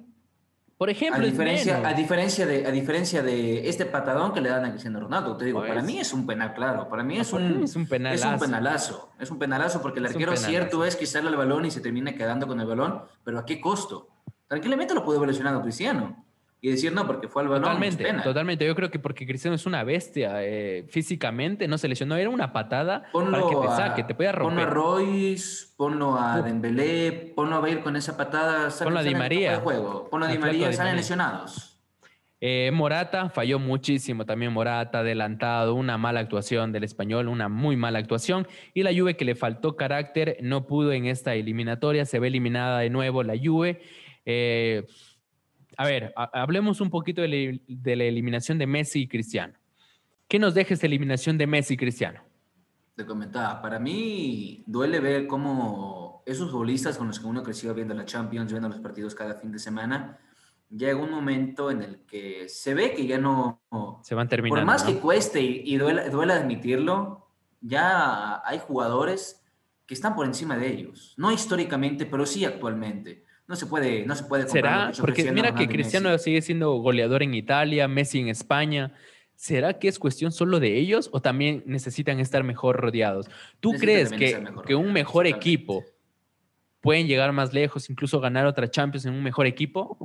[0.77, 4.63] Por ejemplo, a diferencia, a diferencia, de, a diferencia de este patadón que le dan
[4.63, 5.85] a Cristiano Ronaldo, te digo, para pues.
[5.85, 6.87] mí es un penal, claro.
[6.87, 8.27] Para mí es, un, es un penalazo.
[8.27, 9.09] Es un penalazo.
[9.19, 12.45] Es un penalazo porque el arquero cierto es quitarle el balón y se termina quedando
[12.45, 14.09] con el balón, pero ¿a qué costo?
[14.47, 16.26] Tranquilamente lo puede haber lesionado Cristiano
[16.59, 17.63] y decir no porque fue al balón.
[17.63, 18.65] Totalmente, totalmente.
[18.65, 22.51] Yo creo que porque Cristiano es una bestia eh, físicamente, no se lesionó, era una
[22.51, 24.67] patada para que te saque, te pueda romper.
[24.67, 28.69] Ponlo a Royce, ponlo a Dembélé, ponlo a Bale con esa patada.
[28.83, 29.59] Ponlo a Di María.
[29.59, 30.09] juego.
[30.09, 31.75] Ponlo a Di María, salen lesionados.
[32.39, 37.97] Eh, Morata falló muchísimo también Morata, adelantado, una mala actuación del español, una muy mala
[37.99, 38.47] actuación.
[38.75, 42.79] Y la Juve que le faltó carácter, no pudo en esta eliminatoria, se ve eliminada
[42.79, 43.81] de nuevo la Juve.
[44.25, 44.85] Eh,
[45.77, 49.53] a ver, hablemos un poquito de, la eliminación de Messi y Cristiano.
[50.27, 52.21] ¿Qué nos deja esta eliminación de Messi y Cristiano?
[52.95, 57.93] Te comentaba, para mí duele ver cómo esos futbolistas con los que uno creció viendo
[57.93, 60.17] la Champions, viendo los partidos cada fin de semana,
[60.67, 63.61] llega un momento en el que se ve que ya no...
[64.01, 64.59] Se van terminando.
[64.59, 67.29] Por más que cueste y, duele, duele admitirlo,
[67.61, 69.45] ya hay jugadores
[69.85, 71.13] que están por encima de ellos.
[71.17, 73.26] No históricamente, pero sí actualmente.
[73.47, 74.93] No se puede, no se puede comparar.
[74.93, 75.05] ¿Será?
[75.05, 78.93] Porque mira que Cristiano sigue siendo goleador en Italia, Messi en España.
[79.35, 83.29] ¿Será que es cuestión solo de ellos o también necesitan estar mejor rodeados?
[83.59, 85.85] ¿Tú crees que, que un mejor equipo
[86.81, 89.97] pueden llegar más lejos, incluso ganar otra Champions en un mejor equipo?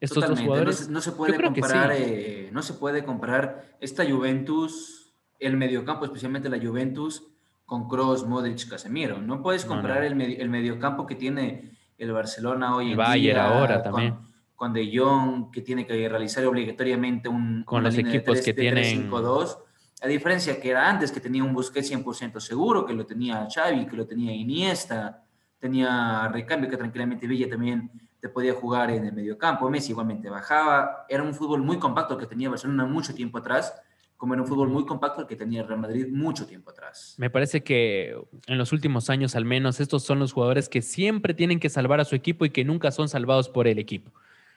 [0.00, 0.88] Estos dos jugadores.
[0.90, 6.58] No se, puede comparar, eh, no se puede comparar esta Juventus, el mediocampo, especialmente la
[6.58, 7.28] Juventus,
[7.64, 9.22] con Kroos, Modric, Casemiro.
[9.22, 13.82] No puedes comparar El, el mediocampo que tiene el Barcelona hoy en Bayern día, ahora
[13.82, 14.16] también.
[14.54, 19.58] Con, De Jong, que tiene que realizar obligatoriamente un con los equipos que tienen 5-2.
[20.00, 23.86] A diferencia que era antes, que tenía un Busquets 100% seguro, que lo tenía Xavi,
[23.86, 25.24] que lo tenía Iniesta,
[25.58, 31.04] tenía recambio que tranquilamente Villa también te podía jugar en el mediocampo, Messi igualmente bajaba,
[31.08, 33.74] era un fútbol muy compacto que tenía Barcelona mucho tiempo atrás,
[34.16, 37.14] como era un fútbol muy compacto el que tenía el Real Madrid mucho tiempo atrás.
[37.18, 41.34] Me parece que en los últimos años al menos estos son los jugadores que siempre
[41.34, 44.12] tienen que salvar a su equipo y que nunca son salvados por el equipo.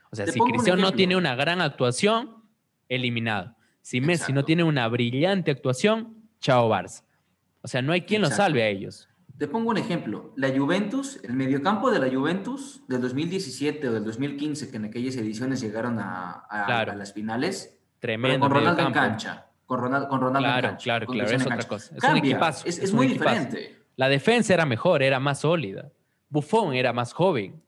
[0.10, 2.44] O sea, si Cristiano no tiene una gran actuación,
[2.88, 3.56] eliminado.
[3.82, 7.04] Si Messi no tiene una brillante actuación, chao Barça.
[7.62, 9.10] O sea, no hay quien lo salve a ellos.
[9.38, 10.34] Te pongo un ejemplo.
[10.36, 15.16] La Juventus, el mediocampo de la Juventus del 2017 o del 2015, que en aquellas
[15.18, 16.48] ediciones llegaron a,
[16.96, 17.78] las finales.
[18.00, 18.40] Tremendo.
[18.40, 20.84] Con Ronaldo en cancha con Ronaldo, con Ronaldo claro, en cancha.
[20.84, 21.96] Claro, claro, es otra cosa.
[21.96, 22.68] Es un equipazo.
[22.68, 23.78] Es, muy diferente.
[23.98, 25.92] La defensa era mejor, era más sólida.
[26.30, 27.62] Buffon era más joven.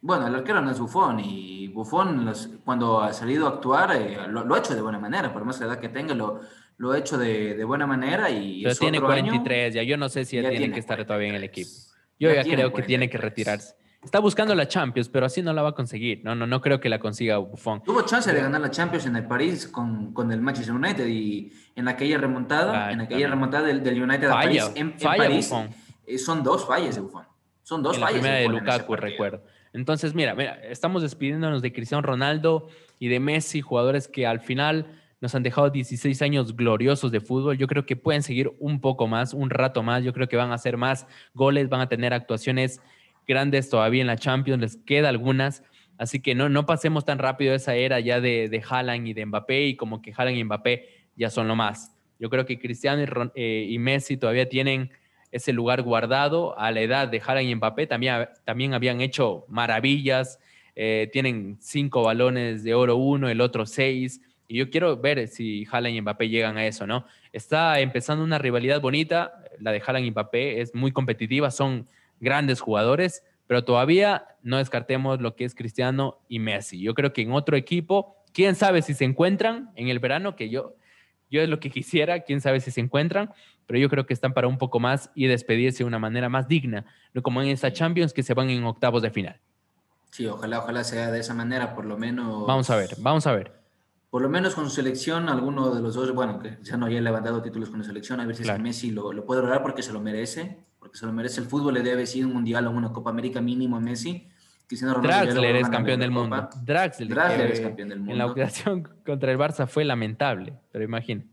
[0.00, 2.30] Bueno, el arquero no es Buffon y Buffon
[2.64, 5.78] cuando ha salido a actuar eh, lo, ha hecho de buena manera, por más edad
[5.78, 6.40] que tenga, lo,
[6.76, 10.26] lo ha hecho de, de buena manera y Pero tiene 43 ya, yo no sé
[10.26, 11.70] si él tiene, que estar todavía en el equipo.
[12.18, 13.76] Yo ya, creo que tiene que retirarse.
[14.04, 16.20] Está buscando la Champions, pero así no la va a conseguir.
[16.24, 17.82] No, no, no creo que la consiga Buffon.
[17.82, 21.52] Tuvo chance de ganar la Champions en el París con, con el Manchester United y
[21.74, 25.52] en aquella remontada, en aquella remontada del, United a París, en, París,
[26.06, 27.24] eh, son dos fallas de Buffon.
[27.62, 28.22] Son dos fallas.
[28.22, 29.42] La de, Lukaku, recuerdo.
[29.72, 34.86] Entonces, mira, mira, estamos despidiéndonos de Cristiano Ronaldo y de Messi, jugadores que al final
[35.20, 37.56] nos han dejado 16 años gloriosos de fútbol.
[37.56, 40.04] Yo creo que pueden seguir un poco más, un rato más.
[40.04, 42.82] Yo creo que van a hacer más goles, van a tener actuaciones
[43.26, 45.62] grandes todavía en la Champions, les queda algunas.
[45.98, 49.26] Así que no, no pasemos tan rápido esa era ya de, de Haaland y de
[49.26, 51.94] Mbappé y como que Haaland y Mbappé ya son lo más.
[52.18, 53.02] Yo creo que Cristiano
[53.34, 54.90] y, eh, Messi todavía tienen
[55.30, 57.86] ese lugar guardado a la edad de Haaland y Mbappé.
[57.86, 60.38] También, también habían hecho maravillas.
[60.76, 64.20] Eh, tienen cinco balones de oro uno, el otro seis.
[64.46, 67.06] Y yo quiero ver si Haaland y Mbappé llegan a eso, ¿no?
[67.32, 69.32] Está empezando una rivalidad bonita.
[69.58, 71.50] La de Haaland y Mbappé es muy competitiva.
[71.50, 71.88] Son
[72.24, 76.80] grandes jugadores, pero todavía no descartemos lo que es Cristiano y Messi.
[76.80, 80.48] Yo creo que en otro equipo, quién sabe si se encuentran en el verano, que
[80.48, 80.74] yo,
[81.30, 83.32] yo es lo que quisiera, quién sabe si se encuentran,
[83.66, 86.48] pero yo creo que están para un poco más y despedirse de una manera más
[86.48, 89.40] digna, no como en esta Champions que se van en octavos de final.
[90.10, 92.46] Sí, ojalá, ojalá sea de esa manera, por lo menos.
[92.46, 93.64] Vamos a ver, vamos a ver
[94.14, 97.00] por lo menos con su selección, alguno de los dos, bueno, que ya no haya
[97.00, 99.92] levantado títulos con la selección, a ver si Messi lo, lo, puede lograr porque se
[99.92, 102.92] lo merece, porque se lo merece el fútbol, le debe decir un mundial o una
[102.92, 104.28] Copa América mínimo a Messi.
[104.68, 106.48] Draxler es campeón del mundo.
[106.62, 108.12] Draxler, es campeón del mundo.
[108.12, 111.28] En la ocasión contra el Barça fue lamentable, pero imagínate.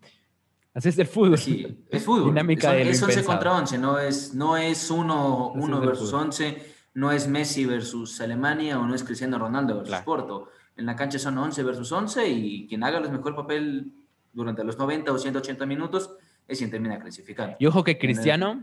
[0.74, 1.38] Así es el fútbol.
[1.38, 2.30] Sí, es fútbol.
[2.30, 7.12] Dinámica es, es 11 contra 11, no es, no es uno, uno versus 11, no
[7.12, 10.50] es Messi versus Alemania o no es Cristiano Ronaldo versus Porto
[10.82, 13.92] en la cancha son 11 versus 11 y quien haga el mejor papel
[14.34, 16.12] durante los 90 o 180 minutos
[16.48, 17.56] es quien termina clasificando.
[17.60, 18.62] Y ojo que Cristiano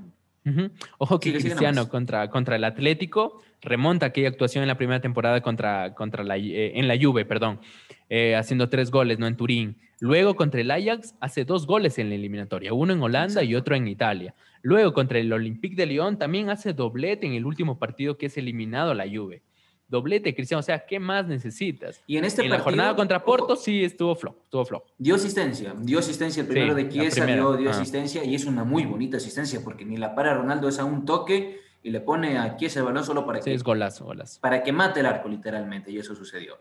[0.98, 5.94] Ojo que Cristiano contra, contra el Atlético remonta aquella actuación en la primera temporada contra,
[5.94, 7.60] contra la, eh, en la Juve, perdón,
[8.08, 9.26] eh, haciendo tres goles, ¿no?
[9.26, 9.76] En Turín.
[10.00, 13.74] Luego contra el Ajax hace dos goles en la eliminatoria, uno en Holanda y otro
[13.74, 14.34] en Italia.
[14.62, 18.36] Luego contra el Olympique de Lyon también hace doblete en el último partido que es
[18.36, 19.42] eliminado a la Juve.
[19.88, 22.02] Doblete, Cristiano, o sea, ¿qué más necesitas?
[22.06, 24.86] Y en este la jornada contra Porto sí estuvo flojo, estuvo flojo.
[24.98, 28.84] Dio asistencia, dio asistencia el primero de Chiesa, dio, dio asistencia y es una muy
[28.84, 32.56] bonita asistencia porque ni la para Ronaldo es a un toque y le pone a
[32.56, 33.54] Chiesa el balón solo para que...
[33.54, 34.40] es golazo, golazo.
[34.40, 36.58] Para que mate el arco, literalmente, y eso sucedió.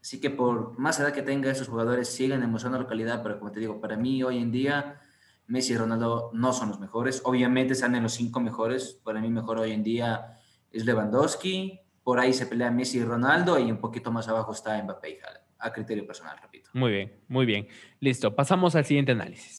[0.00, 3.52] Así que por más edad que tenga, esos jugadores siguen demostrando la calidad, pero como
[3.52, 5.00] te digo, para mí hoy en día
[5.46, 7.22] Messi y Ronaldo no son los mejores.
[7.24, 9.00] Obviamente están en los cinco mejores.
[9.02, 10.38] Para mí mejor hoy en día
[10.72, 11.80] es Lewandowski.
[12.06, 15.18] Por ahí se pelea Messi y Ronaldo y un poquito más abajo está Mbappé y
[15.18, 15.44] Haaland.
[15.58, 16.70] A criterio personal, repito.
[16.72, 17.66] Muy bien, muy bien.
[17.98, 19.58] Listo, pasamos al siguiente análisis.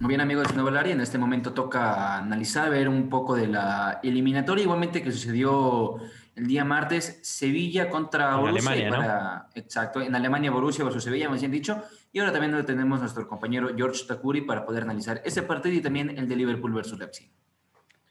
[0.00, 4.00] Muy bien amigos de Nueva en este momento toca analizar, ver un poco de la
[4.02, 5.96] eliminatoria, igualmente que sucedió
[6.34, 8.70] el día martes, Sevilla contra Borussia.
[8.70, 13.28] Alemania, Exacto, en Alemania Borussia versus Sevilla, más bien dicho, y ahora también tenemos nuestro
[13.28, 17.30] compañero George Takuri para poder analizar ese partido y también el de Liverpool versus Leipzig.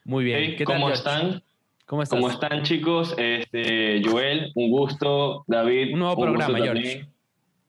[0.05, 0.55] Muy bien.
[0.55, 1.43] ¿Qué ¿Cómo están?
[1.85, 3.13] ¿Cómo, ¿Cómo están, chicos?
[3.17, 5.43] Este, Joel, un gusto.
[5.47, 5.93] David.
[5.93, 7.05] Un nuevo programa, George.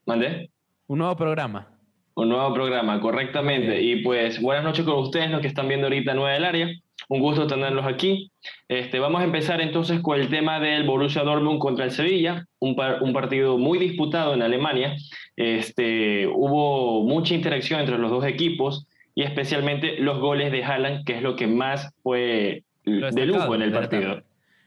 [0.07, 0.51] ¿Mande?
[0.87, 1.69] Un nuevo programa.
[2.15, 3.83] Un nuevo programa, correctamente.
[3.83, 6.69] Y pues buenas noches con ustedes, los que están viendo ahorita Nueva del Área.
[7.09, 8.31] Un gusto tenerlos aquí.
[8.69, 12.77] Este, vamos a empezar entonces con el tema del Borussia Dortmund contra el Sevilla, un,
[13.01, 14.95] un partido muy disputado en Alemania.
[15.37, 21.17] Este, hubo mucha interacción entre los dos equipos y especialmente los goles de Haaland, que
[21.17, 24.23] es lo que más fue de lujo en el partido.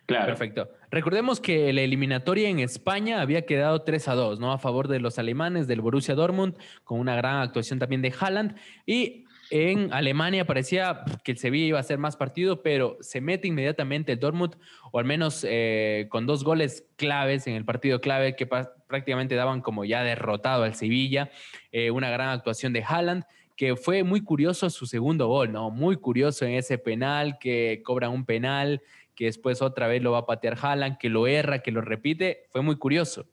[0.05, 0.27] Claro.
[0.27, 0.69] Perfecto.
[0.91, 4.51] Recordemos que la eliminatoria en España había quedado 3 a 2, ¿no?
[4.51, 8.55] A favor de los alemanes del Borussia Dortmund, con una gran actuación también de Haaland.
[8.85, 13.47] Y en Alemania parecía que el Sevilla iba a ser más partido, pero se mete
[13.47, 14.55] inmediatamente el Dortmund,
[14.91, 19.61] o al menos eh, con dos goles claves en el partido clave que prácticamente daban
[19.61, 21.31] como ya derrotado al Sevilla.
[21.71, 23.23] Eh, una gran actuación de Haaland,
[23.55, 25.69] que fue muy curioso su segundo gol, ¿no?
[25.69, 28.81] Muy curioso en ese penal, que cobran un penal,
[29.15, 32.45] que después otra vez lo va a patear Haaland, que lo erra, que lo repite.
[32.49, 33.27] Fue muy curioso.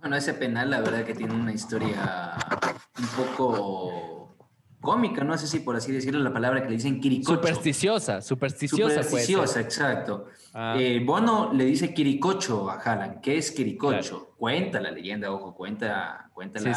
[0.00, 2.36] Bueno, ese penal, la verdad que tiene una historia
[2.98, 4.36] un poco
[4.80, 7.34] cómica, no sé si por así decirlo la palabra que le dicen quiricocho.
[7.34, 9.02] Supersticiosa, supersticiosa.
[9.02, 10.26] Supersticiosa, exacto.
[10.54, 10.76] Ah.
[10.78, 13.20] Eh, Bono le dice quiricocho a Haaland.
[13.20, 14.34] ¿Qué es quiricocho?
[14.36, 16.70] Cuenta la leyenda, ojo, cuenta, cuenta la,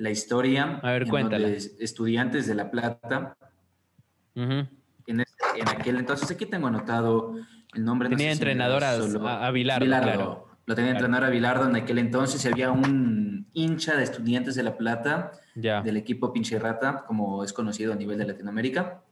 [0.00, 0.80] la, historia.
[0.82, 1.48] A ver, cuéntala.
[1.48, 3.36] Estudiantes de La Plata.
[4.34, 5.20] en,
[5.66, 7.36] aquel entonces, aquí tengo anotado
[7.74, 8.08] el nombre.
[8.08, 10.46] Tenía entrenadoras a, Bilardo, claro.
[10.66, 12.44] Lo tenía entrenador a Bilardo en aquel entonces.
[12.46, 17.92] Había un hincha de Estudiantes de La Plata del equipo Pinche Rata, como es conocido
[17.92, 19.02] a nivel de Latinoamérica,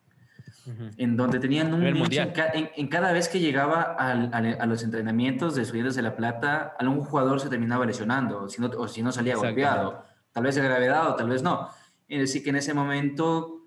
[0.96, 6.02] en donde tenían un en, cada vez que llegaba a los entrenamientos de Estudiantes de
[6.02, 10.44] La Plata, algún jugador se terminaba lesionando, si no, o si no salía golpeado, tal
[10.44, 11.68] vez de gravedad o tal vez no.
[12.08, 13.66] Es decir, que en ese momento,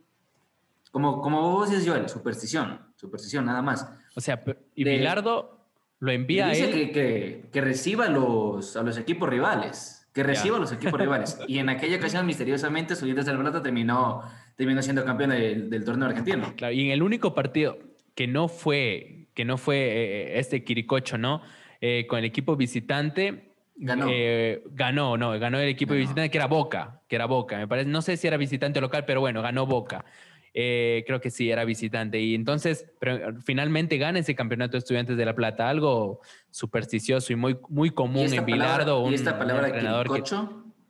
[0.91, 3.87] como, como vos dices, Joel, superstición, superstición, nada más.
[4.15, 4.43] O sea,
[4.75, 5.65] y Bilardo
[5.99, 6.91] lo envía dice a él.
[6.91, 11.39] Que, que, reciba los, a los equipos rivales que reciba los equipos rivales.
[11.47, 14.23] Y en aquella ocasión, misteriosamente, Estudiantes del Plata terminó,
[14.55, 16.53] terminó siendo campeón del, torneo argentino.
[16.55, 17.77] Claro, y en el único partido
[18.15, 21.41] que no fue, que no fue eh, este Quiricocho, ¿no?
[21.79, 23.50] Eh, con el equipo visitante.
[23.75, 24.05] Ganó.
[24.09, 27.89] Eh, ganó, no, ganó el equipo visitante que era Boca, que era Boca, me parece,
[27.89, 30.05] no sé si era visitante local, pero bueno, ganó Boca.
[30.53, 32.19] Eh, creo que sí, era visitante.
[32.19, 37.35] Y entonces, pero finalmente gana ese campeonato de estudiantes de La Plata, algo supersticioso y
[37.37, 39.09] muy, muy común en Bilardo.
[39.09, 40.23] ¿Y esta palabra entrenador que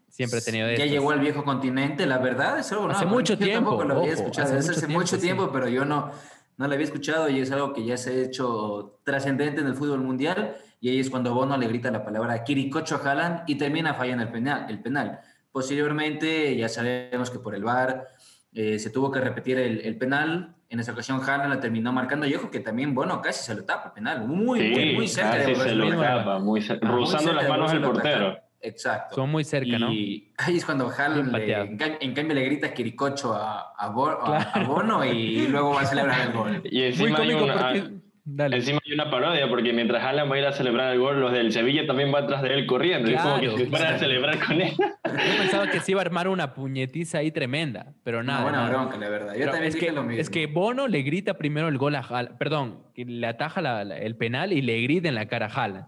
[0.10, 3.70] siempre ha tenido Ya llegó al viejo continente, la verdad, es algo Hace mucho tiempo.
[3.70, 6.12] Tampoco lo había escuchado, hace, mucho, tiempo, pero yo no,
[6.58, 9.76] no lo había escuchado y es algo que ya se ha hecho trascendente en el
[9.76, 10.58] fútbol mundial.
[10.84, 14.24] Y ahí es cuando Bono le grita la palabra Kirikocho a Haaland y termina fallando
[14.24, 14.66] el penal.
[14.68, 15.20] El penal.
[15.52, 18.08] Posteriormente, ya sabemos que por el VAR
[18.52, 20.56] eh, se tuvo que repetir el, penal.
[20.70, 22.26] En esa ocasión, Hanna la terminó marcando.
[22.26, 24.28] Y ojo que también, bueno, casi se lo tapa el penal.
[24.28, 25.38] Muy, muy, muy cerca.
[25.38, 26.88] Casi se lo tapa, muy cerca.
[26.88, 28.38] Rozando las manos del portero.
[28.60, 29.16] Exacto.
[29.16, 29.92] Son muy cerca, ¿no?
[29.92, 35.76] Y ahí es cuando Haaland, en, cambio, le grita Quiricocho a, a, Bono y luego
[35.76, 36.62] va a celebrar el gol.
[36.66, 37.91] Y muy cómico porque
[38.26, 41.32] Encima hay una parodia, porque mientras Alan va a ir a celebrar el gol, los
[41.32, 43.10] del Sevilla también van atrás de él corriendo.
[43.10, 44.74] es como que se van a celebrar con él.
[44.78, 48.44] Yo pensaba que se iba a armar una puñetiza ahí tremenda, pero nada.
[48.44, 49.36] buena bronca, la verdad.
[49.36, 50.22] Yo también es que, lo mismo.
[50.22, 54.54] Es que Bono le grita primero el gol a Haaland, perdón, le ataja el penal
[54.54, 55.86] y le grita en la cara a Haaland.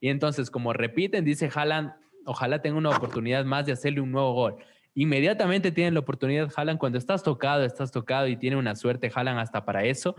[0.00, 1.92] Y entonces, como repiten, dice Haaland,
[2.24, 4.56] ojalá tenga una oportunidad más de hacerle un nuevo gol.
[4.94, 9.38] inmediatamente tiene la oportunidad Haaland cuando estás tocado, estás tocado y tiene una suerte Haaland
[9.38, 10.16] hasta para eso.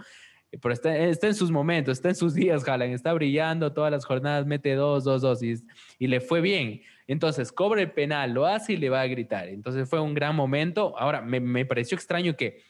[0.59, 4.45] Pero está, en sus momentos, está en sus días, Haaland, está brillando todas las jornadas,
[4.45, 5.55] mete dos, dos, dos y,
[5.97, 6.81] y le fue bien.
[7.07, 9.47] Entonces, cobra el penal, lo hace y le va a gritar.
[9.47, 10.97] Entonces fue un gran momento.
[10.97, 12.61] Ahora, me, me pareció extraño que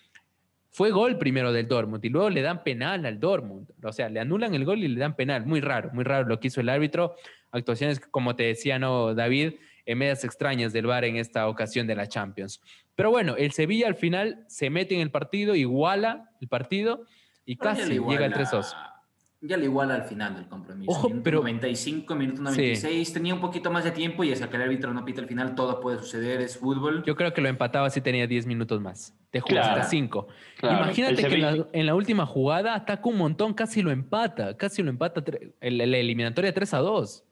[0.69, 3.67] fue gol primero del Dortmund y luego le dan penal al Dortmund.
[3.84, 5.45] O sea, le anulan el gol y le dan penal.
[5.45, 7.15] Muy raro, muy raro lo que hizo el árbitro.
[7.51, 9.55] Actuaciones, como te decía, ¿no, David?
[9.86, 12.61] En medias extrañas del VAR en esta ocasión de la Champions.
[12.95, 17.05] Pero bueno, el Sevilla al final se mete en el partido, iguala el partido
[17.45, 18.73] y casi llega el 3-2
[19.41, 20.91] ya le iguala al final del compromiso.
[20.91, 24.55] Ojo, minuto pero 95, minuto 96, tenía un poquito más de tiempo y hasta que
[24.55, 27.03] el árbitro no pita el final, todo puede suceder, es fútbol.
[27.05, 29.15] Yo creo que lo empataba si tenía 10 minutos más.
[29.31, 30.27] Te juro, hasta 5.
[30.61, 35.23] Imagínate que en la, última jugada ataca un montón, casi lo empata, casi lo empata
[35.59, 37.23] el, el eliminatoria 3 a 2.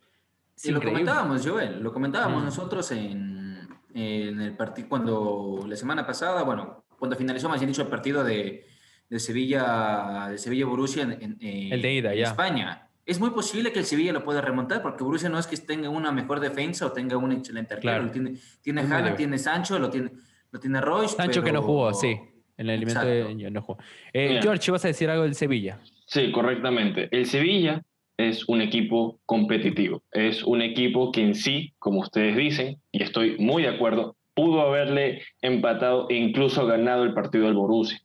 [0.64, 2.45] y lo comentábamos, Joel, lo comentábamos mm.
[2.45, 7.84] nosotros en, en el partido, cuando la semana pasada, bueno, cuando finalizó más bien dicho
[7.84, 8.66] el partido de
[9.10, 12.88] de Sevilla, de Sevilla Borussia en, el de ida, España.
[13.05, 15.89] Es muy posible que el Sevilla lo pueda remontar porque Borussia no es que tenga
[15.89, 18.12] una mejor defensa o tenga un excelente arquero.
[18.12, 20.12] Tiene, tiene tiene Sancho, lo tiene,
[20.51, 21.16] lo tiene Royce.
[21.16, 22.20] Sancho que no jugó, sí.
[22.55, 23.80] En el alimento no jugó.
[24.14, 25.80] Eh, George, ¿vas a decir algo del Sevilla?
[26.05, 27.07] Sí, correctamente.
[27.12, 27.82] El Sevilla
[28.18, 30.03] es un equipo competitivo.
[30.12, 34.62] Es un equipo que en sí, como ustedes dicen, y estoy muy de acuerdo, pudo
[34.62, 37.99] haberle empatado e incluso ganado el partido del Borussia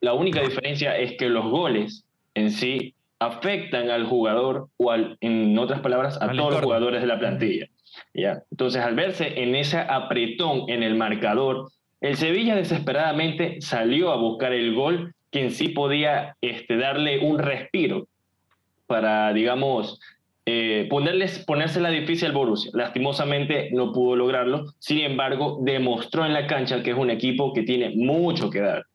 [0.00, 5.80] la única diferencia es que los goles en sí afectan al jugador o en otras
[5.80, 7.66] palabras a todos los jugadores de la plantilla.
[8.14, 8.42] ¿ya?
[8.50, 14.52] Entonces al verse en ese apretón en el marcador, el Sevilla desesperadamente salió a buscar
[14.52, 18.08] el gol que en sí podía este, darle un respiro
[18.86, 20.00] para, digamos,
[20.44, 22.70] eh, ponerles, ponérsela difícil al Borussia.
[22.74, 27.62] Lastimosamente no pudo lograrlo, sin embargo demostró en la cancha que es un equipo que
[27.62, 28.86] tiene mucho que dar.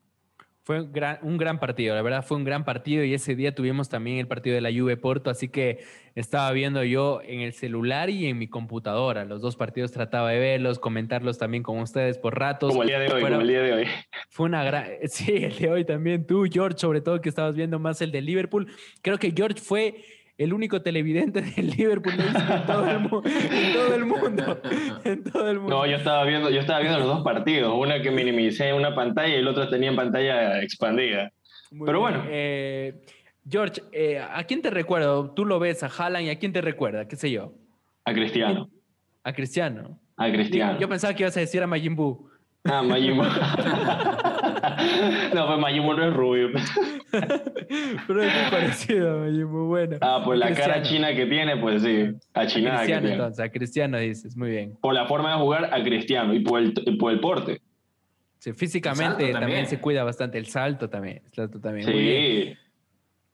[0.67, 3.55] Fue un gran, un gran, partido, la verdad fue un gran partido y ese día
[3.55, 5.79] tuvimos también el partido de la Juve Porto, así que
[6.13, 9.23] estaba viendo yo en el celular y en mi computadora.
[9.23, 12.71] Los dos partidos trataba de verlos, comentarlos también con ustedes por ratos.
[12.71, 13.85] Como el día de hoy, como el día de hoy.
[14.29, 14.87] Fue una gran...
[15.07, 16.27] Sí, el de hoy también.
[16.27, 18.67] Tú, George, sobre todo que estabas viendo más el de Liverpool.
[19.01, 20.03] Creo que George fue
[20.37, 23.23] el único televidente del Liverpool en todo, el mundo,
[25.03, 25.75] en todo el mundo.
[25.75, 28.93] No, yo estaba viendo, yo estaba viendo los dos partidos, una que minimicé en una
[28.93, 31.31] pantalla y el otro tenía en pantalla expandida.
[31.85, 32.23] Pero bueno.
[32.29, 33.01] Eh,
[33.49, 35.31] George, eh, ¿a quién te recuerdo?
[35.31, 37.53] Tú lo ves a Haaland y a quién te recuerda, qué sé yo.
[38.03, 38.69] A Cristiano.
[39.23, 39.99] A Cristiano.
[40.17, 40.79] A Cristiano.
[40.79, 42.29] Yo pensaba que ibas a decir a Majin Buu.
[42.63, 43.23] Ah, Majin Buu.
[45.33, 46.49] no, pues Majin Buu no es rubio.
[48.07, 49.97] Pero es muy parecido, muy bueno.
[50.01, 52.75] Ah, por la cara china que tiene, pues sí, a China.
[52.77, 54.77] Cristiano, entonces, a Cristiano dices, muy bien.
[54.81, 57.61] Por la forma de jugar, a Cristiano y por el, por el porte.
[58.39, 59.65] Sí, físicamente también.
[59.67, 61.21] se cuida bastante, el salto también.
[61.25, 61.87] El salto también.
[61.87, 62.53] Sí.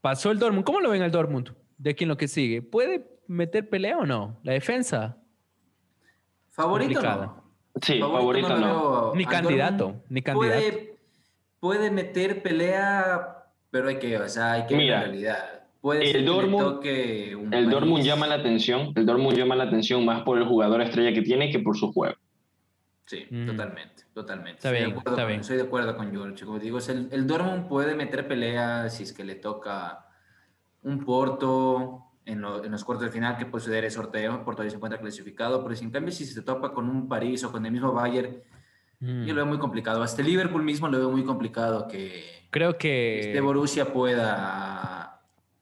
[0.01, 0.65] Pasó el Dortmund.
[0.65, 1.53] ¿Cómo lo ven al Dortmund?
[1.77, 2.61] De quién lo que sigue.
[2.61, 4.39] ¿Puede meter pelea o no?
[4.43, 5.17] La defensa.
[6.49, 7.01] Favorito.
[7.01, 7.42] No.
[7.81, 9.13] Sí, favorito, no.
[9.15, 10.59] Ni candidato, ni candidato.
[10.59, 10.97] Puede,
[11.59, 13.43] puede meter pelea
[13.73, 15.63] pero hay que, o sea, hay que ver la realidad.
[15.81, 20.37] Puede el Dortmund, el Dortmund llama la atención, el Dortmund llama la atención más por
[20.37, 22.15] el jugador estrella que tiene que por su juego.
[23.05, 23.47] Sí, mm.
[23.47, 24.59] totalmente, totalmente.
[24.59, 25.39] Está bien, está bien.
[25.39, 26.45] Estoy de acuerdo con George.
[26.45, 30.05] Como digo, el, el Dortmund puede meter pelea si es que le toca
[30.83, 34.75] un Porto en, los cuartos de final que puede suceder el sorteo, Porto ahí se
[34.75, 37.71] encuentra clasificado, pero si en cambio si se topa con un París o con el
[37.71, 38.37] mismo Bayern,
[38.99, 39.25] mm.
[39.25, 40.01] yo lo veo muy complicado.
[40.03, 43.19] Hasta el Liverpool mismo lo veo muy complicado que Creo que.
[43.19, 45.19] Este Borussia pueda.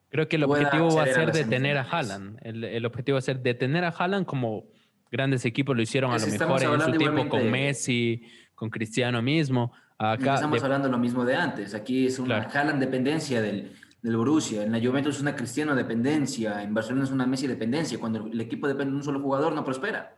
[0.09, 2.37] Creo que el objetivo va a ser detener a Haaland.
[2.41, 4.65] El, objetivo va a ser detener a Haaland como
[5.09, 9.71] grandes equipos lo hicieron a lo mejor en su tiempo con Messi, con Cristiano mismo.
[9.97, 11.73] Acá estamos hablando lo mismo de antes.
[11.73, 13.71] Aquí es una Haaland dependencia del,
[14.01, 14.63] del Borussia.
[14.63, 16.63] En la Juventus es una Cristiano dependencia.
[16.63, 17.99] En Barcelona es una Messi dependencia.
[17.99, 20.15] Cuando el equipo depende de un solo jugador, no prospera.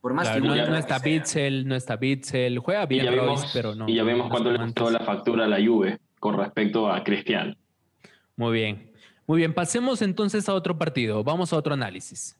[0.00, 3.06] Por más que no, está Bitzel, no está Bitzel, juega bien
[3.54, 3.88] pero no.
[3.88, 7.54] Y ya vemos cuánto le costó la factura a la Juve con respecto a Cristiano.
[8.36, 8.92] Muy bien.
[9.26, 11.24] Muy bien, pasemos entonces a otro partido.
[11.24, 12.38] Vamos a otro análisis.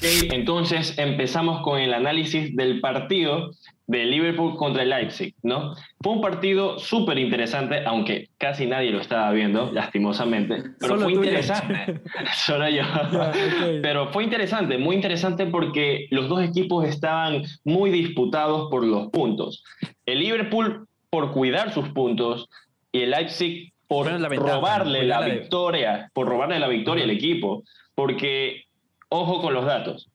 [0.00, 3.50] Entonces empezamos con el análisis del partido
[3.86, 5.74] de Liverpool contra el Leipzig, ¿no?
[6.02, 12.00] Fue un partido súper interesante, aunque casi nadie lo estaba viendo, lastimosamente, pero fue interesante.
[12.34, 12.82] Solo yo.
[13.82, 19.62] Pero fue interesante, muy interesante porque los dos equipos estaban muy disputados por los puntos.
[20.04, 22.48] El Liverpool por cuidar sus puntos
[22.92, 27.62] y el Leipzig por robarle la victoria, por robarle la victoria al equipo,
[27.94, 28.66] porque
[29.08, 30.10] Ojo con los datos.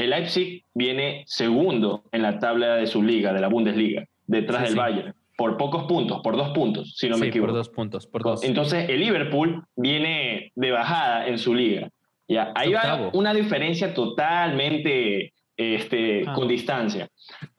[0.00, 4.74] El Leipzig viene segundo en la tabla de su liga, de la Bundesliga, detrás del
[4.74, 7.48] Bayern, por pocos puntos, por dos puntos, si no me equivoco.
[7.48, 8.42] Por dos puntos, por dos.
[8.42, 11.90] Entonces, el Liverpool viene de bajada en su liga.
[12.26, 16.32] Ya, ahí va una diferencia totalmente este, ah.
[16.32, 17.06] con distancia.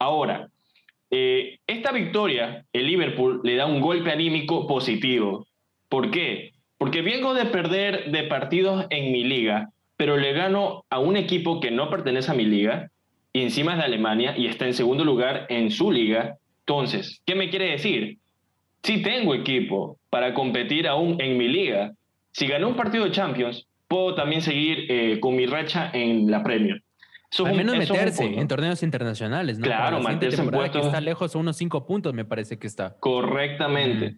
[0.00, 0.48] Ahora,
[1.12, 5.46] eh, esta victoria, el Liverpool le da un golpe anímico positivo.
[5.88, 6.54] ¿Por qué?
[6.76, 9.70] Porque vengo de perder de partidos en mi liga,
[10.02, 12.90] pero le gano a un equipo que no pertenece a mi liga
[13.32, 16.38] y encima es de Alemania y está en segundo lugar en su liga.
[16.66, 18.18] Entonces, ¿qué me quiere decir?
[18.82, 21.92] Si tengo equipo para competir aún en mi liga,
[22.32, 26.42] si gané un partido de Champions, puedo también seguir eh, con mi racha en la
[26.42, 26.82] Premier.
[27.38, 29.66] Al menos meterse en torneos internacionales, ¿no?
[29.66, 30.80] Claro, mantenerse en puestos.
[30.80, 32.96] Que está lejos a unos cinco puntos, me parece que está.
[32.98, 34.16] Correctamente.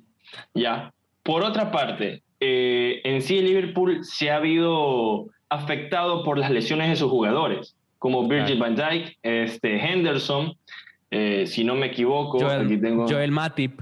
[0.55, 0.95] Ya.
[1.23, 6.97] Por otra parte, eh, en sí Liverpool se ha habido afectado por las lesiones de
[6.97, 10.55] sus jugadores, como Virgil van Dijk, este, Henderson,
[11.11, 13.09] eh, si no me equivoco, Joel, aquí tengo...
[13.09, 13.81] Joel Matip.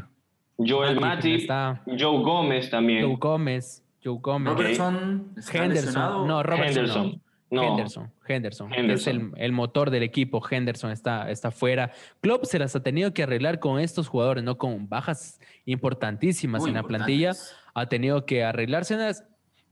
[0.59, 1.51] Joel Matip,
[1.99, 3.05] Joe Gómez también.
[3.05, 4.53] Joe Gómez, Joe Gómez.
[4.53, 7.21] Robertson, Henderson, no, Robertson
[7.61, 8.11] Henderson.
[8.27, 10.43] Henderson, Henderson, es el, motor del equipo.
[10.49, 11.93] Henderson está, está fuera.
[12.21, 16.75] Klopp se las ha tenido que arreglar con estos jugadores, no con bajas importantísimas en
[16.75, 17.33] la plantilla.
[17.75, 18.97] Ha tenido que arreglarse.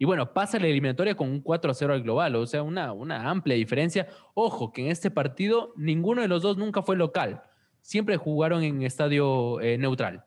[0.01, 3.29] Y bueno, pasa la eliminatoria con un 4 0 al global, o sea, una, una
[3.29, 4.09] amplia diferencia.
[4.33, 7.43] Ojo, que en este partido ninguno de los dos nunca fue local.
[7.83, 10.25] Siempre jugaron en estadio eh, neutral.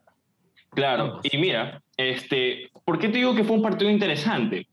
[0.70, 4.68] Claro, y mira, este, ¿por qué te digo que fue un partido interesante?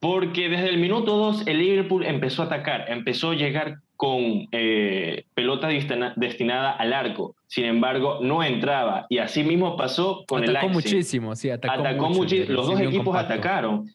[0.00, 5.24] Porque desde el minuto 2 el Liverpool empezó a atacar, empezó a llegar con eh,
[5.34, 7.36] pelota destinada al arco.
[7.46, 9.06] Sin embargo, no entraba.
[9.08, 12.56] Y así mismo pasó con el Atacó muchísimo, sí, atacó, atacó muchísimo.
[12.56, 13.88] Los dos equipos atacaron.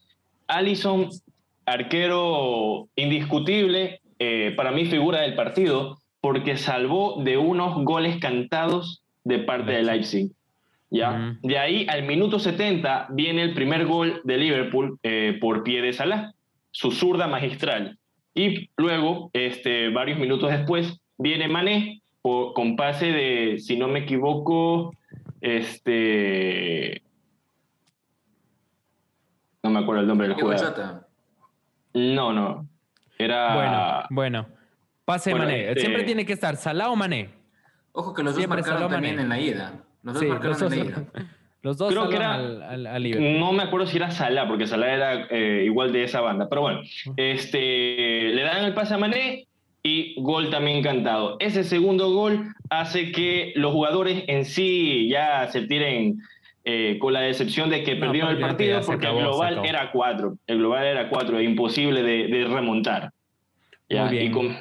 [0.48, 1.10] Allison,
[1.66, 9.40] arquero indiscutible, eh, para mí figura del partido, porque salvó de unos goles cantados de
[9.40, 10.32] parte de Leipzig.
[10.90, 11.38] ¿ya?
[11.44, 15.94] De ahí al minuto 70 viene el primer gol de Liverpool eh, por pie de
[15.94, 16.34] Salah,
[16.72, 17.98] su zurda magistral.
[18.34, 22.02] Y luego, este, varios minutos después, viene Mané
[22.54, 24.94] con pase de, si no me equivoco,
[25.42, 27.02] este...
[29.64, 31.08] No me acuerdo el nombre del jugador.
[31.94, 32.68] No, no.
[33.18, 33.56] Era...
[33.56, 34.58] Bueno, bueno.
[35.08, 35.70] Pase Mané.
[35.70, 37.30] Este Siempre tiene que estar Salah o Mané.
[37.94, 39.74] Ojo que los dos marcaron también en la ida.
[40.04, 40.62] Los dos
[41.62, 45.28] los dos, Creo que era, al, No me acuerdo si era Salah, porque Salah era
[45.30, 46.48] eh, igual de esa banda.
[46.50, 46.82] Pero bueno,
[47.16, 49.48] este, le dan el pase a Mané
[49.82, 51.38] y gol también cantado.
[51.40, 56.22] Ese segundo gol hace que los jugadores en sí ya se tiren
[56.70, 60.36] eh, con la decepción de que perdieron el partido porque el global era cuatro.
[60.48, 63.14] El global era cuatro, es imposible de, remontar.
[63.90, 64.58] Muy bien.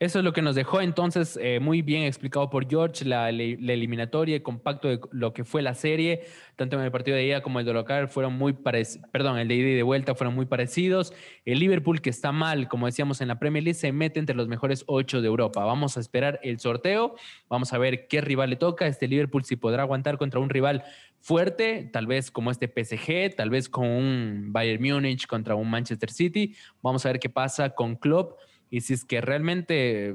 [0.00, 4.36] Eso es lo que nos dejó entonces eh, muy bien explicado por George, la, eliminatoria,
[4.36, 6.22] el compacto de lo que fue la serie,
[6.56, 9.46] tanto en el partido de ida como el de local fueron muy parecidos, perdón, el
[9.48, 11.12] de ida y de vuelta fueron muy parecidos.
[11.44, 14.48] El Liverpool que está mal, como decíamos en la Premier League, se mete entre los
[14.48, 15.66] mejores ocho de Europa.
[15.66, 17.14] Vamos a esperar el sorteo,
[17.50, 18.86] vamos a ver qué rival le toca.
[18.86, 20.82] Este Liverpool si podrá aguantar contra un rival
[21.18, 26.10] fuerte, tal vez como este PSG, tal vez con un Bayern Múnich contra un Manchester
[26.10, 26.56] City.
[26.80, 28.38] Vamos a ver qué pasa con Klopp
[28.70, 30.14] y si es que realmente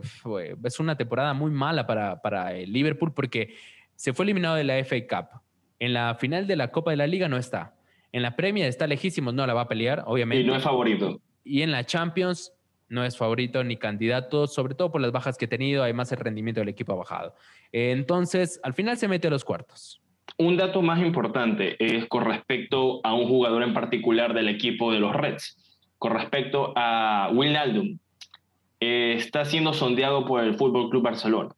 [0.64, 3.56] es una temporada muy mala para, para el Liverpool porque
[3.95, 5.41] se fue eliminado de la FA Cup.
[5.80, 7.76] En la final de la Copa de la Liga no está.
[8.14, 10.43] En la Premier está lejísimo, no la va a pelear, obviamente.
[10.43, 11.20] Y no es favorito.
[11.43, 12.53] Y en la Champions
[12.88, 16.20] no es favorito ni candidato, sobre todo por las bajas que ha tenido, además el
[16.20, 17.36] rendimiento del equipo ha bajado.
[17.74, 20.01] Entonces, al final se mete a los cuartos.
[20.38, 24.99] Un dato más importante es con respecto a un jugador en particular del equipo de
[24.99, 27.99] los Reds, con respecto a Will Aldum,
[28.80, 31.55] eh, está siendo sondeado por el Fútbol Club Barcelona.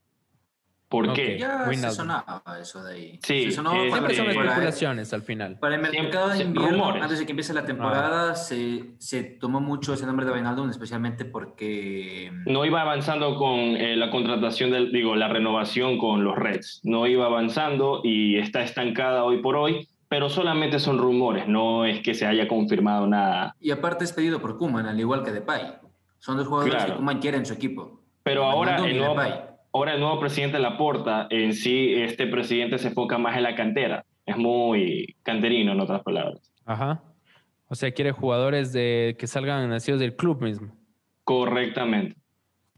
[0.88, 1.38] ¿Por qué?
[1.38, 3.18] Ya se sonaba eso de ahí.
[3.22, 5.58] Sí, siempre son especulaciones al final.
[5.58, 9.92] Para el mercado de invierno, antes de que empiece la temporada, se, se, tomó mucho
[9.92, 12.32] ese nombre de Wijnaldum, especialmente porque...
[12.46, 16.80] No iba avanzando con eh, la contratación, del, digo, la renovación con los Reds.
[16.84, 22.00] No iba avanzando y está estancada hoy por hoy, pero solamente son rumores, no es
[22.00, 23.54] que se haya confirmado nada.
[23.60, 25.87] Y aparte es pedido por Kuman, al igual que Depay.
[26.18, 28.00] Son dos jugadores que Kuman quiere en su equipo.
[28.22, 29.16] Pero ahora el, nuevo,
[29.72, 34.04] ahora el nuevo presidente Laporta, en sí, este presidente se enfoca más en la cantera.
[34.26, 36.52] Es muy canterino, en otras palabras.
[36.66, 37.02] Ajá.
[37.68, 40.74] O sea, quiere jugadores de, que salgan nacidos del club mismo.
[41.24, 42.16] Correctamente.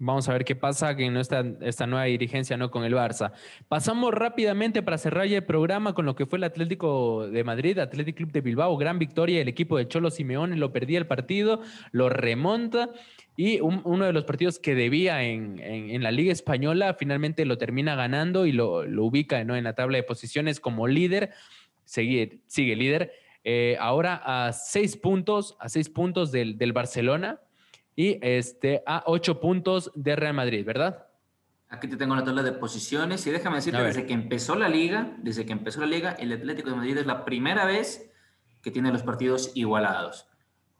[0.03, 1.42] Vamos a ver qué pasa en esta,
[1.86, 3.32] nueva dirigencia no con el Barça.
[3.68, 7.78] Pasamos rápidamente para cerrar ya el programa con lo que fue el Atlético de Madrid,
[7.78, 9.42] Atlético Club de Bilbao, gran victoria.
[9.42, 11.61] El equipo de Cholo Simeone lo perdía el partido,
[11.92, 12.88] lo remonta
[13.36, 18.46] y uno de los partidos que debía en, la Liga Española finalmente lo termina ganando
[18.46, 19.55] y lo, ubica ¿no?
[19.55, 21.28] en la tabla de posiciones como líder.
[21.84, 23.12] Sigue, sigue líder.
[23.44, 27.38] Eh, ahora a seis puntos, a seis puntos del, del Barcelona
[27.97, 31.07] y este, a ocho puntos de Real Madrid, ¿verdad?
[31.68, 35.14] Aquí te tengo la tabla de posiciones y déjame decirte, desde que empezó la liga,
[35.18, 38.11] desde que empezó la liga, el Atlético de Madrid es la primera vez
[38.62, 40.26] que tiene los partidos igualados.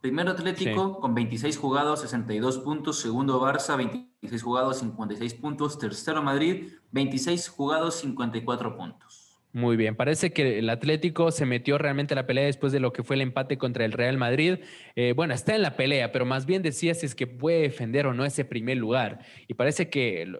[0.01, 2.99] Primero Atlético con 26 jugados, 62 puntos.
[2.99, 5.77] Segundo Barça, 26 jugados, 56 puntos.
[5.77, 9.20] Tercero Madrid, 26 jugados, 54 puntos.
[9.53, 12.93] Muy bien, parece que el Atlético se metió realmente a la pelea después de lo
[12.93, 14.59] que fue el empate contra el Real Madrid.
[14.95, 18.07] Eh, bueno, está en la pelea, pero más bien decía si es que puede defender
[18.07, 19.19] o no ese primer lugar.
[19.49, 20.31] Y parece que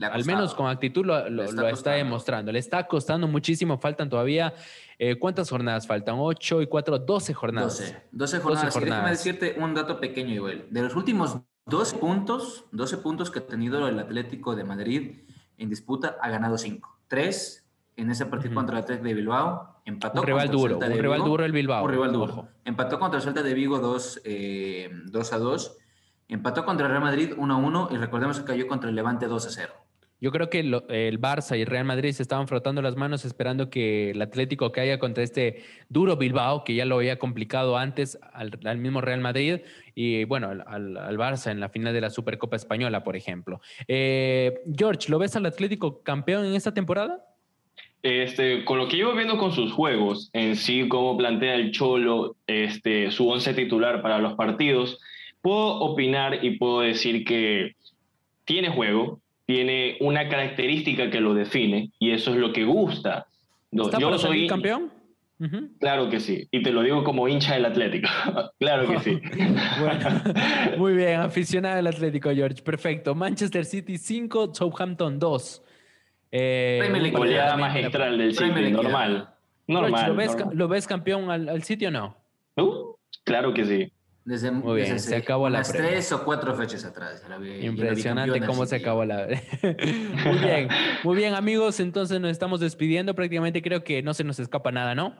[0.00, 2.52] al menos con actitud lo, está, demostrando.
[2.52, 4.54] Le está costando muchísimo, faltan todavía,
[5.00, 6.14] eh, ¿cuántas jornadas faltan?
[6.18, 6.96] ¿Ocho y cuatro?
[6.96, 7.92] Doce jornadas.
[8.12, 8.76] Doce, jornadas.
[8.76, 10.66] Y déjame decirte un dato pequeño, igual.
[10.70, 15.22] De los últimos 12 puntos, 12 puntos que ha tenido el Atlético de Madrid
[15.58, 17.00] en disputa, ha ganado cinco.
[17.08, 17.66] Tres
[18.00, 19.80] en ese partido contra el Atlético de Bilbao.
[19.84, 21.84] Empató un rival duro, un rival duro el Bilbao.
[21.84, 22.48] Un rival duro.
[22.64, 24.90] Empató contra el Celta de Vigo 2, eh,
[25.32, 25.78] a 2.
[26.28, 29.26] Empató contra el Real Madrid 1 a 1 y recordemos que cayó contra el Levante
[29.26, 29.72] 2 a 0.
[30.22, 33.70] Yo creo que el Barça y el Real Madrid se estaban frotando las manos esperando
[33.70, 38.78] que el Atlético caiga contra este duro Bilbao, que ya lo había complicado antes al,
[38.78, 39.60] mismo Real Madrid
[39.94, 43.62] y bueno, al, Barça en la final de la Supercopa Española, por ejemplo.
[43.88, 47.29] Eh, George, ¿lo ves al Atlético campeón en esta temporada?
[48.02, 52.36] Este, con lo que llevo viendo con sus juegos, en sí, cómo plantea el Cholo
[52.46, 54.98] este, su once titular para los partidos,
[55.42, 57.76] puedo opinar y puedo decir que
[58.44, 63.26] tiene juego, tiene una característica que lo define y eso es lo que gusta.
[63.70, 64.90] ¿Está Yo soy campeón?
[65.78, 68.08] Claro que sí, y te lo digo como hincha del Atlético.
[68.58, 69.20] claro que sí.
[69.80, 70.22] bueno,
[70.76, 72.62] muy bien, aficionado del Atlético, George.
[72.62, 73.14] Perfecto.
[73.14, 75.62] Manchester City 5, Southampton 2.
[76.32, 79.34] Eh, goleada magistral del City, normal.
[79.66, 82.16] Normal, ¿lo, ves, ¿Lo ves, campeón al, al City o no?
[82.56, 83.92] Uh, claro que sí.
[84.24, 87.24] Desde, Muy bien, se acabó la tres o cuatro fechas atrás.
[87.62, 89.26] Impresionante cómo se acabó la.
[90.24, 90.68] muy bien,
[91.02, 91.80] muy bien, amigos.
[91.80, 93.14] Entonces nos estamos despidiendo.
[93.14, 95.14] Prácticamente creo que no se nos escapa nada, ¿no?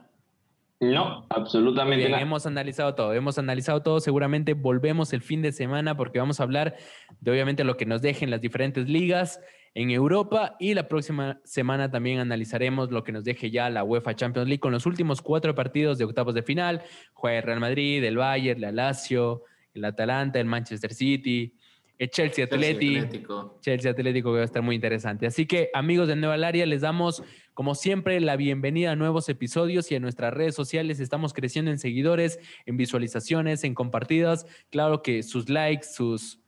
[0.79, 2.21] No, absolutamente nada.
[2.21, 3.99] Hemos analizado todo, hemos analizado todo.
[3.99, 6.75] Seguramente volvemos el fin de semana porque vamos a hablar
[7.19, 9.39] de obviamente lo que nos dejen las diferentes ligas
[9.73, 14.15] en Europa y la próxima semana también analizaremos lo que nos deje ya la UEFA
[14.15, 16.81] Champions League con los últimos cuatro partidos de octavos de final.
[17.13, 19.43] Juega el Real Madrid, el Bayern, el Lazio,
[19.73, 21.55] el Atalanta, el Manchester City,
[21.97, 23.59] el Chelsea, Atlético.
[23.61, 25.25] Chelsea Atlético que va a estar muy interesante.
[25.27, 29.91] Así que amigos de Nueva Laria, les damos como siempre la bienvenida a nuevos episodios
[29.91, 34.47] y en nuestras redes sociales estamos creciendo en seguidores, en visualizaciones, en compartidas.
[34.69, 36.40] Claro que sus likes, sus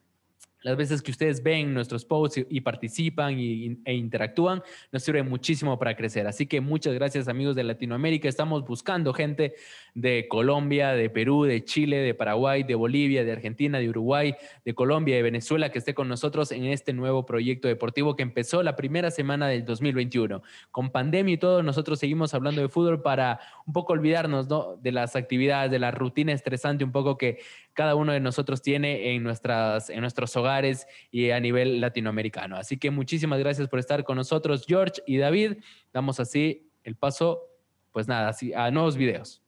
[0.64, 5.96] las veces que ustedes ven nuestros posts y, participan e interactúan, nos sirve muchísimo para
[5.96, 6.26] crecer.
[6.26, 8.30] Así que muchas gracias amigos de Latinoamérica.
[8.30, 9.56] Estamos buscando gente
[9.94, 14.74] de Colombia, de Perú, de Chile, de Paraguay, de Bolivia, de Argentina, de Uruguay, de
[14.74, 18.76] Colombia, de Venezuela, que esté con nosotros en este nuevo proyecto deportivo que empezó la
[18.76, 20.42] primera semana del 2021.
[20.72, 24.48] Con pandemia y todo, nosotros seguimos hablando de fútbol para un poco olvidarnos
[24.82, 27.40] de las actividades, de la rutina estresante un poco que
[27.74, 32.56] cada uno de nosotros tiene en, nuestras, en nuestros hogares y a nivel latinoamericano.
[32.56, 35.58] Así que muchísimas gracias por estar con nosotros, George y David.
[35.92, 37.42] Damos así el paso,
[37.92, 39.42] pues nada, así, a nuevos videos.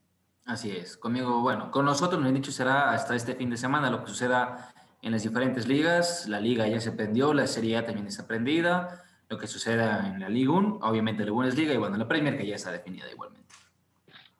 [0.44, 3.90] Así es, conmigo, bueno, con nosotros nos han dicho será hasta este fin de semana
[3.90, 4.72] lo que suceda
[5.02, 6.28] en las diferentes ligas.
[6.28, 10.20] La liga ya se aprendió, la Serie A también está aprendida, lo que suceda en
[10.20, 13.45] la Liga 1, obviamente la Bundesliga y bueno, la Premier que ya está definida igualmente.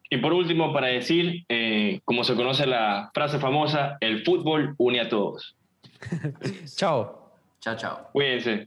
[0.09, 5.01] Y por último, para decir, eh, como se conoce la frase famosa, el fútbol une
[5.01, 5.57] a todos.
[6.77, 7.33] chao.
[7.61, 8.09] Chao, chao.
[8.13, 8.67] Cuídense.